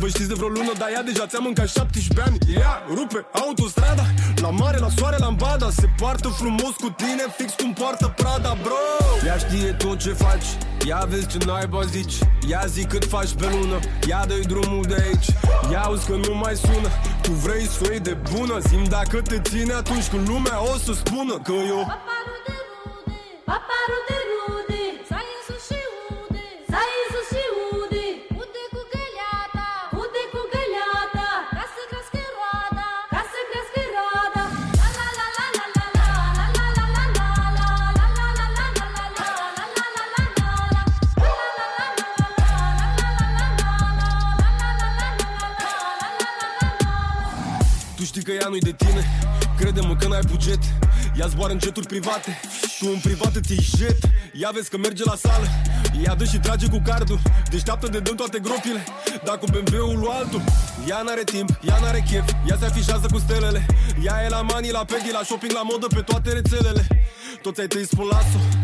Vă 0.00 0.06
știți 0.08 0.28
de 0.28 0.34
vreo 0.34 0.48
lună, 0.48 0.72
dar 0.78 0.88
ea 0.94 1.02
deja 1.02 1.26
ți-a 1.26 1.38
mâncat 1.38 1.68
17 1.68 2.20
ani. 2.28 2.38
Ea 2.60 2.82
rupe 2.94 3.26
autostrada 3.44 4.06
La 4.36 4.50
mare, 4.50 4.78
la 4.78 4.88
soare, 4.96 5.16
la 5.18 5.26
ambada 5.26 5.70
Se 5.70 5.86
poartă 5.98 6.28
frumos 6.28 6.74
cu 6.82 6.88
tine, 7.00 7.24
fix 7.38 7.52
cum 7.60 7.72
poartă 7.72 8.06
Prada, 8.16 8.56
bro. 8.62 8.82
Ea 9.26 9.36
știe 9.36 9.72
tot 9.72 9.98
ce 9.98 10.12
faci 10.12 10.48
Ia 10.86 11.04
vezi 11.08 11.26
ce 11.26 11.38
naiba 11.46 11.82
zici. 11.82 12.14
Ia 12.48 12.64
zi 12.66 12.84
cât 12.84 13.04
faci 13.04 13.32
pe 13.32 13.46
lună. 13.50 13.78
Ia 14.08 14.24
dă 14.26 14.34
drumul 14.46 14.84
de 14.88 14.96
aici. 15.06 15.28
Ia 15.70 15.80
auzi 15.80 16.06
că 16.06 16.16
nu 16.16 16.34
mai 16.34 16.56
sună. 16.56 16.88
Tu 17.22 17.30
vrei 17.30 17.66
să 17.66 17.78
o 17.82 17.90
iei 17.90 18.00
de 18.00 18.16
bună? 18.32 18.58
Zim 18.58 18.84
dacă 18.84 19.20
te 19.20 19.40
ține 19.40 19.72
atunci 19.72 20.06
când 20.08 20.28
lumea 20.28 20.62
o 20.72 20.76
să 20.76 20.92
spună 20.92 21.34
Că 21.46 21.52
eu 21.52 21.82
Papa 21.86 22.16
rude. 22.26 22.56
Rude, 23.90 24.18
ea 48.40 48.48
nu-i 48.48 48.60
de 48.60 48.72
tine. 48.72 49.02
Crede-mă 49.58 49.96
că 49.96 50.06
n-ai 50.08 50.26
buget. 50.30 50.62
Ea 51.18 51.26
zboară 51.26 51.52
în 51.52 51.58
jeturi 51.62 51.86
private. 51.86 52.40
Tu 52.78 52.86
în 52.94 53.00
privat 53.02 53.34
îți 53.34 53.52
iei 53.52 53.66
jet. 53.76 53.98
Ia 54.32 54.50
vezi 54.54 54.70
că 54.70 54.76
merge 54.76 55.04
la 55.04 55.16
sală. 55.16 55.46
Ea 56.04 56.14
dă 56.14 56.24
și 56.24 56.38
trage 56.38 56.68
cu 56.68 56.80
cardul. 56.84 57.18
Deșteaptă 57.50 57.86
de 57.88 57.98
dăm 57.98 58.14
toate 58.14 58.38
gropile. 58.38 58.84
Dacă 59.24 59.46
BMW-ul 59.52 59.98
lui 59.98 60.08
altul 60.12 60.42
Ea 60.88 61.02
n-are 61.02 61.24
timp, 61.24 61.48
ea 61.68 61.78
n-are 61.82 62.04
chef. 62.10 62.24
Ea 62.48 62.56
se 62.60 62.64
afișează 62.64 63.06
cu 63.12 63.18
stelele. 63.18 63.66
Ea 64.04 64.24
e 64.24 64.28
la 64.28 64.42
mani, 64.42 64.70
la 64.70 64.84
pedi, 64.84 65.10
la 65.12 65.22
shopping, 65.24 65.52
la 65.52 65.62
modă 65.62 65.86
Pe 65.86 66.00
toate 66.00 66.32
rețelele. 66.32 66.86
Toți 67.42 67.60
ai 67.60 67.66
tăi 67.66 67.86
spun 67.86 68.06
lasă 68.06 68.63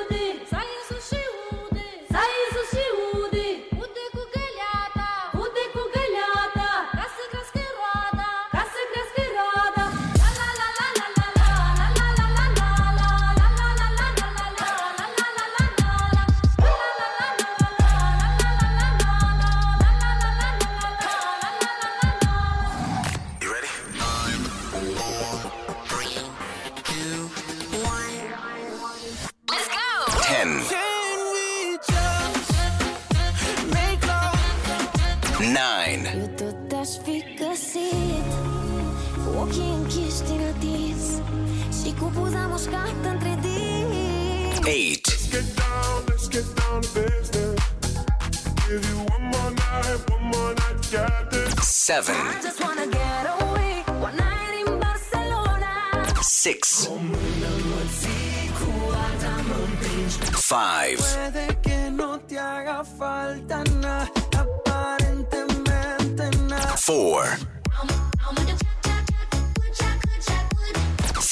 falta 62.83 63.63
nada, 63.81 64.11
aparentemente 64.37 66.29
nada. 66.47 66.77
four, 66.77 67.25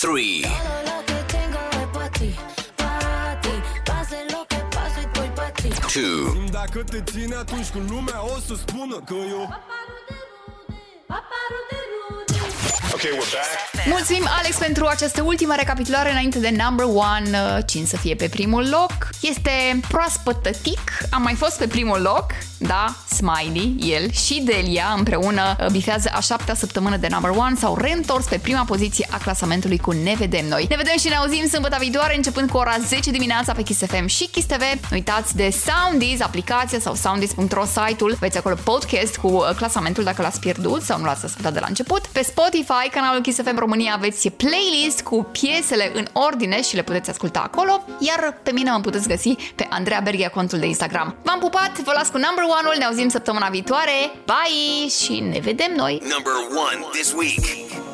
three, 0.01 0.41
Todo 0.41 0.83
lo 0.85 1.05
que 1.05 1.13
tengo 1.27 1.59
es 1.71 1.87
pa' 1.93 2.09
ti, 2.09 2.35
pa' 2.75 3.39
ti. 3.41 3.53
Pase 3.85 4.25
lo 4.31 4.45
que 4.47 4.57
pase, 4.75 5.01
estoy 5.01 5.29
pa' 5.35 5.51
ti. 5.51 5.69
Two. 5.93 6.33
Paparu 11.09 11.59
de 11.71 11.88
Okay, 12.93 13.11
we're 13.11 13.31
back. 13.33 13.87
Mulțumim, 13.87 14.27
Alex, 14.39 14.55
pentru 14.55 14.85
această 14.85 15.21
ultimă 15.21 15.55
recapitulare 15.55 16.11
înainte 16.11 16.39
de 16.39 16.55
number 16.63 16.85
one. 16.85 17.29
uh, 17.29 17.57
Cine 17.65 17.85
să 17.85 17.97
fie 17.97 18.15
pe 18.15 18.27
primul 18.27 18.69
loc? 18.69 18.91
Este 19.21 19.79
proaspăt 19.87 20.41
tătic, 20.41 20.91
a 21.09 21.17
mai 21.17 21.33
fost 21.33 21.57
pe 21.57 21.67
primul 21.67 22.01
loc, 22.01 22.25
da, 22.57 22.95
Smiley, 23.15 23.75
el 23.79 24.11
și 24.11 24.41
Delia 24.45 24.93
împreună 24.97 25.55
uh, 25.59 25.65
bifează 25.71 26.09
a 26.13 26.19
șaptea 26.19 26.55
săptămână 26.55 26.97
de 26.97 27.07
number 27.11 27.29
one, 27.29 27.55
s-au 27.59 27.77
reîntors 27.77 28.25
pe 28.25 28.37
prima 28.37 28.63
poziție 28.63 29.07
a 29.09 29.17
clasamentului 29.17 29.77
cu 29.77 29.91
Ne 29.91 30.13
Vedem 30.17 30.45
Noi. 30.47 30.65
Ne 30.69 30.75
vedem 30.75 30.97
și 30.99 31.07
ne 31.07 31.15
auzim 31.15 31.47
sâmbătă 31.47 31.77
viitoare, 31.79 32.15
începând 32.15 32.49
cu 32.49 32.57
ora 32.57 32.75
10 32.87 33.11
dimineața 33.11 33.53
pe 33.53 33.61
Kiss 33.61 33.79
FM 33.85 34.05
și 34.05 34.27
Kiss 34.27 34.45
TV. 34.47 34.61
Nu 34.61 34.77
uitați 34.91 35.35
de 35.35 35.53
Soundies, 35.65 36.21
aplicația 36.21 36.79
sau 36.79 36.95
soundies.ro 36.95 37.65
site-ul. 37.65 38.17
Veți 38.19 38.37
acolo 38.37 38.55
podcast 38.63 39.15
cu 39.17 39.27
uh, 39.27 39.49
clasamentul 39.55 40.03
dacă 40.03 40.21
l-ați 40.21 40.39
pierdut 40.39 40.81
sau 40.83 40.99
nu 40.99 41.05
l-ați 41.05 41.25
ascultat 41.25 41.53
de 41.53 41.59
la 41.59 41.65
început. 41.67 42.07
Pe 42.07 42.21
Spotify, 42.23 42.67
canalul 42.91 43.21
Kiss 43.21 43.41
FM 43.41 43.57
România, 43.57 43.93
aveți 43.93 44.29
playlist 44.29 45.01
cu 45.01 45.27
piesele 45.31 45.91
în 45.93 46.07
ordine 46.13 46.61
și 46.61 46.75
le 46.75 46.83
puteți 46.83 47.09
asculta 47.09 47.39
acolo, 47.39 47.85
iar 47.99 48.39
pe 48.43 48.51
mine 48.51 48.71
mă 48.71 48.79
puteți 48.79 49.07
găsi 49.07 49.35
pe 49.55 49.67
Andreea 49.69 49.99
Berghia, 50.03 50.29
contul 50.29 50.59
de 50.59 50.65
Instagram. 50.65 51.15
V-am 51.23 51.39
pupat, 51.39 51.79
vă 51.79 51.91
las 51.95 52.09
cu 52.09 52.17
number 52.17 52.43
one-ul, 52.43 52.75
ne 52.77 52.85
auzim 52.85 53.09
săptămâna 53.09 53.47
viitoare, 53.49 54.11
bye 54.25 54.87
și 54.87 55.19
ne 55.19 55.39
vedem 55.39 55.73
noi! 55.75 56.01
Number 56.01 56.33
one 56.49 56.85
this 56.91 57.13
week. 57.13 57.88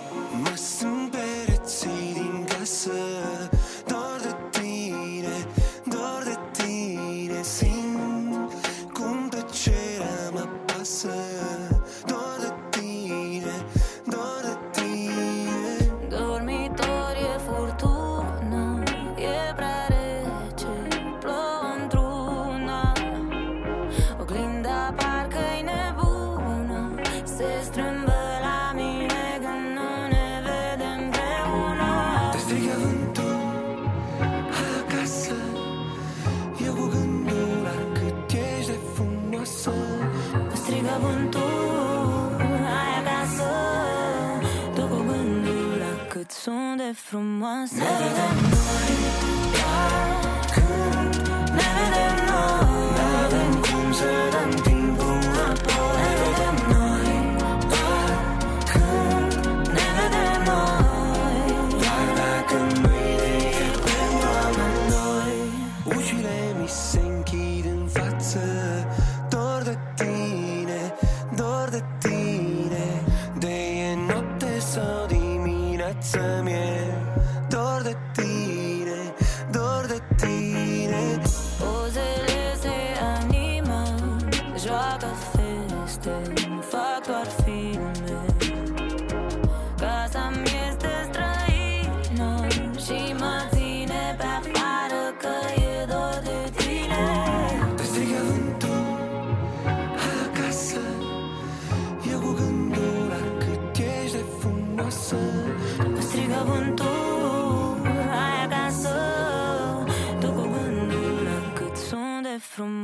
from 47.15 47.39
side. 47.65 48.44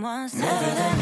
someone. 0.02 0.30
Never 0.34 1.01